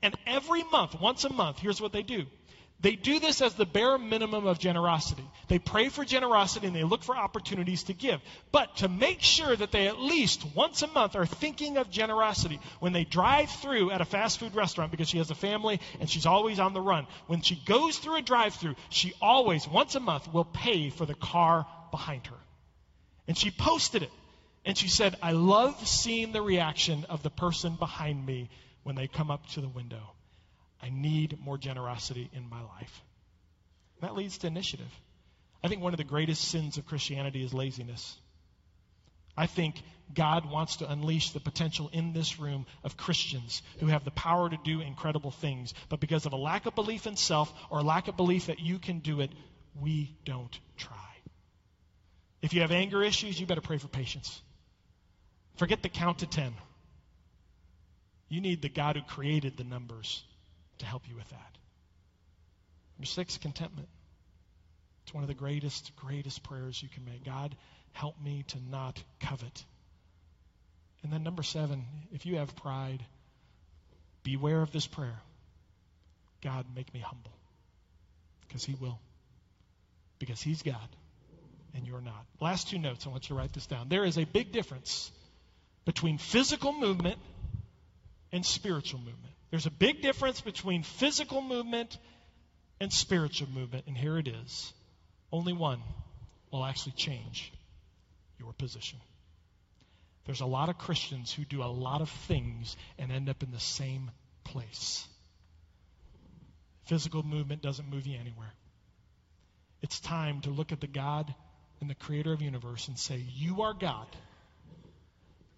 and 0.00 0.14
every 0.26 0.62
month, 0.64 1.00
once 1.00 1.24
a 1.24 1.32
month, 1.32 1.58
here's 1.58 1.80
what 1.80 1.92
they 1.92 2.02
do 2.02 2.26
they 2.82 2.96
do 2.96 3.20
this 3.20 3.40
as 3.40 3.54
the 3.54 3.64
bare 3.64 3.96
minimum 3.96 4.46
of 4.46 4.58
generosity. 4.58 5.24
They 5.46 5.60
pray 5.60 5.88
for 5.88 6.04
generosity 6.04 6.66
and 6.66 6.74
they 6.74 6.82
look 6.82 7.04
for 7.04 7.16
opportunities 7.16 7.84
to 7.84 7.92
give. 7.92 8.20
But 8.50 8.76
to 8.78 8.88
make 8.88 9.22
sure 9.22 9.54
that 9.54 9.70
they 9.70 9.86
at 9.86 10.00
least 10.00 10.44
once 10.56 10.82
a 10.82 10.88
month 10.88 11.14
are 11.14 11.24
thinking 11.24 11.76
of 11.76 11.90
generosity 11.90 12.58
when 12.80 12.92
they 12.92 13.04
drive 13.04 13.50
through 13.50 13.92
at 13.92 14.00
a 14.00 14.04
fast 14.04 14.40
food 14.40 14.56
restaurant 14.56 14.90
because 14.90 15.08
she 15.08 15.18
has 15.18 15.30
a 15.30 15.36
family 15.36 15.80
and 16.00 16.10
she's 16.10 16.26
always 16.26 16.58
on 16.58 16.74
the 16.74 16.80
run. 16.80 17.06
When 17.28 17.40
she 17.40 17.54
goes 17.54 17.98
through 17.98 18.16
a 18.16 18.22
drive 18.22 18.54
through, 18.54 18.74
she 18.90 19.14
always, 19.22 19.66
once 19.68 19.94
a 19.94 20.00
month, 20.00 20.32
will 20.32 20.44
pay 20.44 20.90
for 20.90 21.06
the 21.06 21.14
car 21.14 21.66
behind 21.92 22.26
her. 22.26 22.36
And 23.28 23.38
she 23.38 23.52
posted 23.52 24.02
it. 24.02 24.10
And 24.64 24.76
she 24.76 24.88
said, 24.88 25.16
I 25.22 25.32
love 25.32 25.86
seeing 25.86 26.32
the 26.32 26.42
reaction 26.42 27.06
of 27.08 27.22
the 27.22 27.30
person 27.30 27.76
behind 27.76 28.26
me 28.26 28.50
when 28.82 28.96
they 28.96 29.06
come 29.06 29.30
up 29.30 29.46
to 29.50 29.60
the 29.60 29.68
window. 29.68 30.14
I 30.82 30.90
need 30.90 31.38
more 31.40 31.58
generosity 31.58 32.28
in 32.32 32.48
my 32.50 32.60
life. 32.60 33.02
That 34.00 34.16
leads 34.16 34.38
to 34.38 34.48
initiative. 34.48 34.90
I 35.62 35.68
think 35.68 35.80
one 35.80 35.94
of 35.94 35.98
the 35.98 36.04
greatest 36.04 36.42
sins 36.48 36.76
of 36.76 36.86
Christianity 36.86 37.44
is 37.44 37.54
laziness. 37.54 38.16
I 39.36 39.46
think 39.46 39.80
God 40.12 40.50
wants 40.50 40.76
to 40.76 40.90
unleash 40.90 41.30
the 41.30 41.40
potential 41.40 41.88
in 41.92 42.12
this 42.12 42.38
room 42.38 42.66
of 42.82 42.96
Christians 42.96 43.62
who 43.78 43.86
have 43.86 44.04
the 44.04 44.10
power 44.10 44.50
to 44.50 44.58
do 44.64 44.80
incredible 44.80 45.30
things, 45.30 45.72
but 45.88 46.00
because 46.00 46.26
of 46.26 46.32
a 46.32 46.36
lack 46.36 46.66
of 46.66 46.74
belief 46.74 47.06
in 47.06 47.16
self 47.16 47.52
or 47.70 47.78
a 47.78 47.84
lack 47.84 48.08
of 48.08 48.16
belief 48.16 48.46
that 48.46 48.60
you 48.60 48.78
can 48.78 48.98
do 48.98 49.20
it, 49.20 49.30
we 49.80 50.14
don't 50.24 50.58
try. 50.76 50.96
If 52.42 52.52
you 52.52 52.62
have 52.62 52.72
anger 52.72 53.02
issues, 53.02 53.40
you 53.40 53.46
better 53.46 53.60
pray 53.60 53.78
for 53.78 53.88
patience. 53.88 54.42
Forget 55.56 55.82
the 55.82 55.88
count 55.88 56.18
to 56.18 56.26
10. 56.26 56.52
You 58.28 58.40
need 58.40 58.60
the 58.60 58.68
God 58.68 58.96
who 58.96 59.02
created 59.02 59.56
the 59.56 59.64
numbers 59.64 60.24
to 60.82 60.86
help 60.86 61.08
you 61.08 61.16
with 61.16 61.28
that. 61.30 61.58
Number 62.98 63.06
six, 63.06 63.38
contentment. 63.38 63.88
It's 65.04 65.14
one 65.14 65.24
of 65.24 65.28
the 65.28 65.34
greatest, 65.34 65.94
greatest 65.96 66.42
prayers 66.42 66.80
you 66.82 66.88
can 66.88 67.04
make. 67.04 67.24
God, 67.24 67.56
help 67.92 68.20
me 68.22 68.44
to 68.48 68.58
not 68.70 69.02
covet. 69.20 69.64
And 71.02 71.12
then 71.12 71.22
number 71.22 71.42
seven, 71.42 71.84
if 72.12 72.26
you 72.26 72.36
have 72.36 72.54
pride, 72.56 73.04
beware 74.22 74.62
of 74.62 74.70
this 74.70 74.86
prayer. 74.86 75.18
God, 76.42 76.66
make 76.76 76.92
me 76.94 77.00
humble. 77.00 77.32
Because 78.46 78.64
He 78.64 78.74
will. 78.74 78.98
Because 80.18 80.40
He's 80.40 80.62
God 80.62 80.88
and 81.74 81.86
you're 81.86 82.00
not. 82.00 82.26
Last 82.40 82.68
two 82.68 82.78
notes, 82.78 83.06
I 83.06 83.10
want 83.10 83.24
you 83.24 83.34
to 83.34 83.40
write 83.40 83.52
this 83.52 83.66
down. 83.66 83.88
There 83.88 84.04
is 84.04 84.18
a 84.18 84.24
big 84.24 84.52
difference 84.52 85.10
between 85.84 86.18
physical 86.18 86.72
movement 86.72 87.18
and 88.30 88.44
spiritual 88.44 89.00
movement. 89.00 89.34
There's 89.52 89.66
a 89.66 89.70
big 89.70 90.00
difference 90.00 90.40
between 90.40 90.82
physical 90.82 91.42
movement 91.42 91.98
and 92.80 92.90
spiritual 92.90 93.50
movement, 93.50 93.84
and 93.86 93.94
here 93.94 94.16
it 94.16 94.26
is. 94.26 94.72
Only 95.30 95.52
one 95.52 95.82
will 96.50 96.64
actually 96.64 96.92
change 96.92 97.52
your 98.40 98.54
position. 98.54 98.98
There's 100.24 100.40
a 100.40 100.46
lot 100.46 100.70
of 100.70 100.78
Christians 100.78 101.34
who 101.34 101.44
do 101.44 101.62
a 101.62 101.68
lot 101.68 102.00
of 102.00 102.08
things 102.08 102.78
and 102.98 103.12
end 103.12 103.28
up 103.28 103.42
in 103.42 103.50
the 103.50 103.60
same 103.60 104.10
place. 104.42 105.06
Physical 106.86 107.22
movement 107.22 107.60
doesn't 107.60 107.90
move 107.90 108.06
you 108.06 108.18
anywhere. 108.18 108.54
It's 109.82 110.00
time 110.00 110.40
to 110.42 110.50
look 110.50 110.72
at 110.72 110.80
the 110.80 110.86
God 110.86 111.34
and 111.82 111.90
the 111.90 111.94
creator 111.94 112.32
of 112.32 112.38
the 112.38 112.46
universe 112.46 112.88
and 112.88 112.98
say, 112.98 113.22
You 113.34 113.62
are 113.62 113.74
God, 113.74 114.06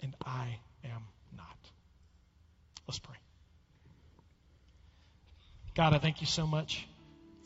and 0.03 0.17
I 0.27 0.59
am 0.83 1.03
not. 1.37 1.59
Let's 2.89 2.99
pray. 2.99 3.15
God, 5.75 5.93
I 5.93 5.99
thank 5.99 6.21
you 6.21 6.27
so 6.27 6.47
much 6.47 6.87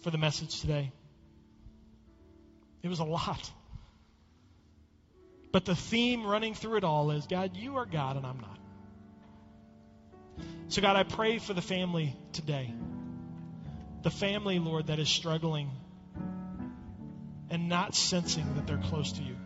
for 0.03 0.11
the 0.11 0.19
message 0.19 0.61
today. 0.61 0.93
It 2.83 2.88
was 2.88 3.01
a 3.01 3.05
lot. 3.05 3.51
But 5.51 5.64
the 5.64 5.75
theme 5.75 6.27
running 6.27 6.55
through 6.55 6.77
it 6.77 6.85
all 6.85 7.11
is 7.11 7.27
God, 7.27 7.57
you 7.57 7.79
are 7.79 7.87
God 7.87 8.17
and 8.17 8.27
I'm 8.27 8.41
not. 8.41 8.59
So, 10.69 10.83
God, 10.83 10.97
I 10.97 11.03
pray 11.03 11.38
for 11.38 11.55
the 11.55 11.62
family 11.62 12.14
today. 12.33 12.73
The 14.03 14.11
family, 14.11 14.59
Lord, 14.59 14.88
that 14.88 14.99
is 14.99 15.09
struggling 15.09 15.71
and 17.51 17.69
not 17.69 17.95
sensing 17.95 18.55
that 18.57 18.67
they're 18.67 18.77
close 18.77 19.12
to 19.12 19.23
you. 19.23 19.37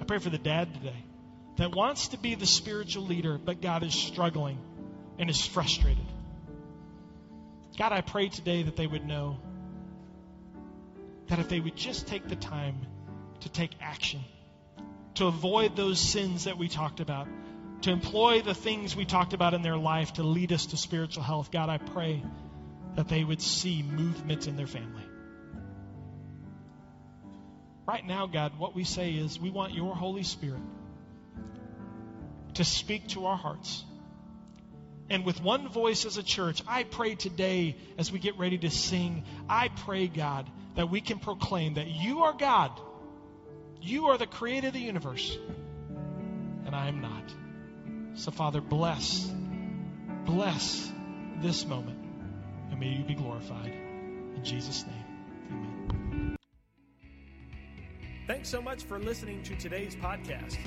I 0.00 0.04
pray 0.04 0.18
for 0.18 0.30
the 0.30 0.38
dad 0.38 0.72
today 0.72 1.04
that 1.58 1.74
wants 1.74 2.08
to 2.08 2.18
be 2.18 2.34
the 2.34 2.46
spiritual 2.46 3.04
leader, 3.04 3.36
but 3.36 3.60
God 3.60 3.82
is 3.82 3.94
struggling 3.94 4.58
and 5.18 5.28
is 5.28 5.44
frustrated. 5.44 6.06
God, 7.78 7.92
I 7.92 8.00
pray 8.00 8.28
today 8.28 8.64
that 8.64 8.74
they 8.74 8.88
would 8.88 9.06
know 9.06 9.38
that 11.28 11.38
if 11.38 11.48
they 11.48 11.60
would 11.60 11.76
just 11.76 12.08
take 12.08 12.26
the 12.26 12.34
time 12.34 12.74
to 13.40 13.48
take 13.48 13.70
action, 13.80 14.20
to 15.14 15.26
avoid 15.26 15.76
those 15.76 16.00
sins 16.00 16.44
that 16.44 16.58
we 16.58 16.66
talked 16.66 16.98
about, 16.98 17.28
to 17.82 17.92
employ 17.92 18.42
the 18.42 18.54
things 18.54 18.96
we 18.96 19.04
talked 19.04 19.32
about 19.32 19.54
in 19.54 19.62
their 19.62 19.76
life 19.76 20.14
to 20.14 20.24
lead 20.24 20.52
us 20.52 20.66
to 20.66 20.76
spiritual 20.76 21.22
health. 21.22 21.52
God, 21.52 21.68
I 21.68 21.78
pray 21.78 22.20
that 22.96 23.08
they 23.08 23.22
would 23.22 23.40
see 23.40 23.84
movement 23.84 24.48
in 24.48 24.56
their 24.56 24.66
family. 24.66 25.04
Right 27.86 28.04
now, 28.04 28.26
God, 28.26 28.58
what 28.58 28.74
we 28.74 28.82
say 28.82 29.12
is 29.12 29.38
we 29.38 29.50
want 29.50 29.72
your 29.72 29.94
Holy 29.94 30.24
Spirit 30.24 30.60
to 32.54 32.64
speak 32.64 33.06
to 33.10 33.26
our 33.26 33.36
hearts. 33.36 33.84
And 35.10 35.24
with 35.24 35.42
one 35.42 35.68
voice 35.68 36.04
as 36.04 36.18
a 36.18 36.22
church, 36.22 36.62
I 36.68 36.84
pray 36.84 37.14
today 37.14 37.76
as 37.96 38.12
we 38.12 38.18
get 38.18 38.38
ready 38.38 38.58
to 38.58 38.70
sing, 38.70 39.24
I 39.48 39.68
pray, 39.68 40.06
God, 40.06 40.50
that 40.76 40.90
we 40.90 41.00
can 41.00 41.18
proclaim 41.18 41.74
that 41.74 41.88
you 41.88 42.24
are 42.24 42.34
God. 42.34 42.78
You 43.80 44.06
are 44.06 44.18
the 44.18 44.26
creator 44.26 44.68
of 44.68 44.74
the 44.74 44.80
universe, 44.80 45.38
and 46.66 46.74
I 46.74 46.88
am 46.88 47.00
not. 47.00 48.18
So, 48.18 48.30
Father, 48.32 48.60
bless, 48.60 49.30
bless 50.24 50.92
this 51.40 51.64
moment, 51.64 51.98
and 52.70 52.80
may 52.80 52.88
you 52.88 53.04
be 53.04 53.14
glorified. 53.14 53.72
In 53.72 54.40
Jesus' 54.42 54.84
name, 54.84 55.04
amen. 55.52 55.77
Thanks 58.28 58.48
so 58.50 58.60
much 58.60 58.84
for 58.84 58.98
listening 58.98 59.42
to 59.44 59.56
today's 59.56 59.96
podcast. 59.96 60.58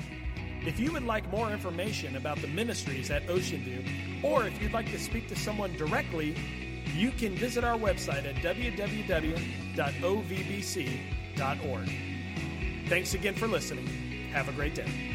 If 0.66 0.80
you 0.80 0.90
would 0.90 1.04
like 1.04 1.30
more 1.30 1.48
information 1.52 2.16
about 2.16 2.42
the 2.42 2.48
ministries 2.48 3.08
at 3.08 3.30
Ocean 3.30 3.62
View, 3.62 3.84
or 4.20 4.44
if 4.48 4.60
you'd 4.60 4.72
like 4.72 4.90
to 4.90 4.98
speak 4.98 5.28
to 5.28 5.36
someone 5.36 5.72
directly, 5.76 6.34
you 6.96 7.12
can 7.12 7.36
visit 7.36 7.62
our 7.62 7.78
website 7.78 8.26
at 8.26 8.34
www.ovbc.org. 8.42 9.78
Thanks 12.88 13.14
again 13.14 13.34
for 13.34 13.46
listening. 13.46 13.86
Have 14.32 14.48
a 14.48 14.52
great 14.52 14.74
day. 14.74 15.11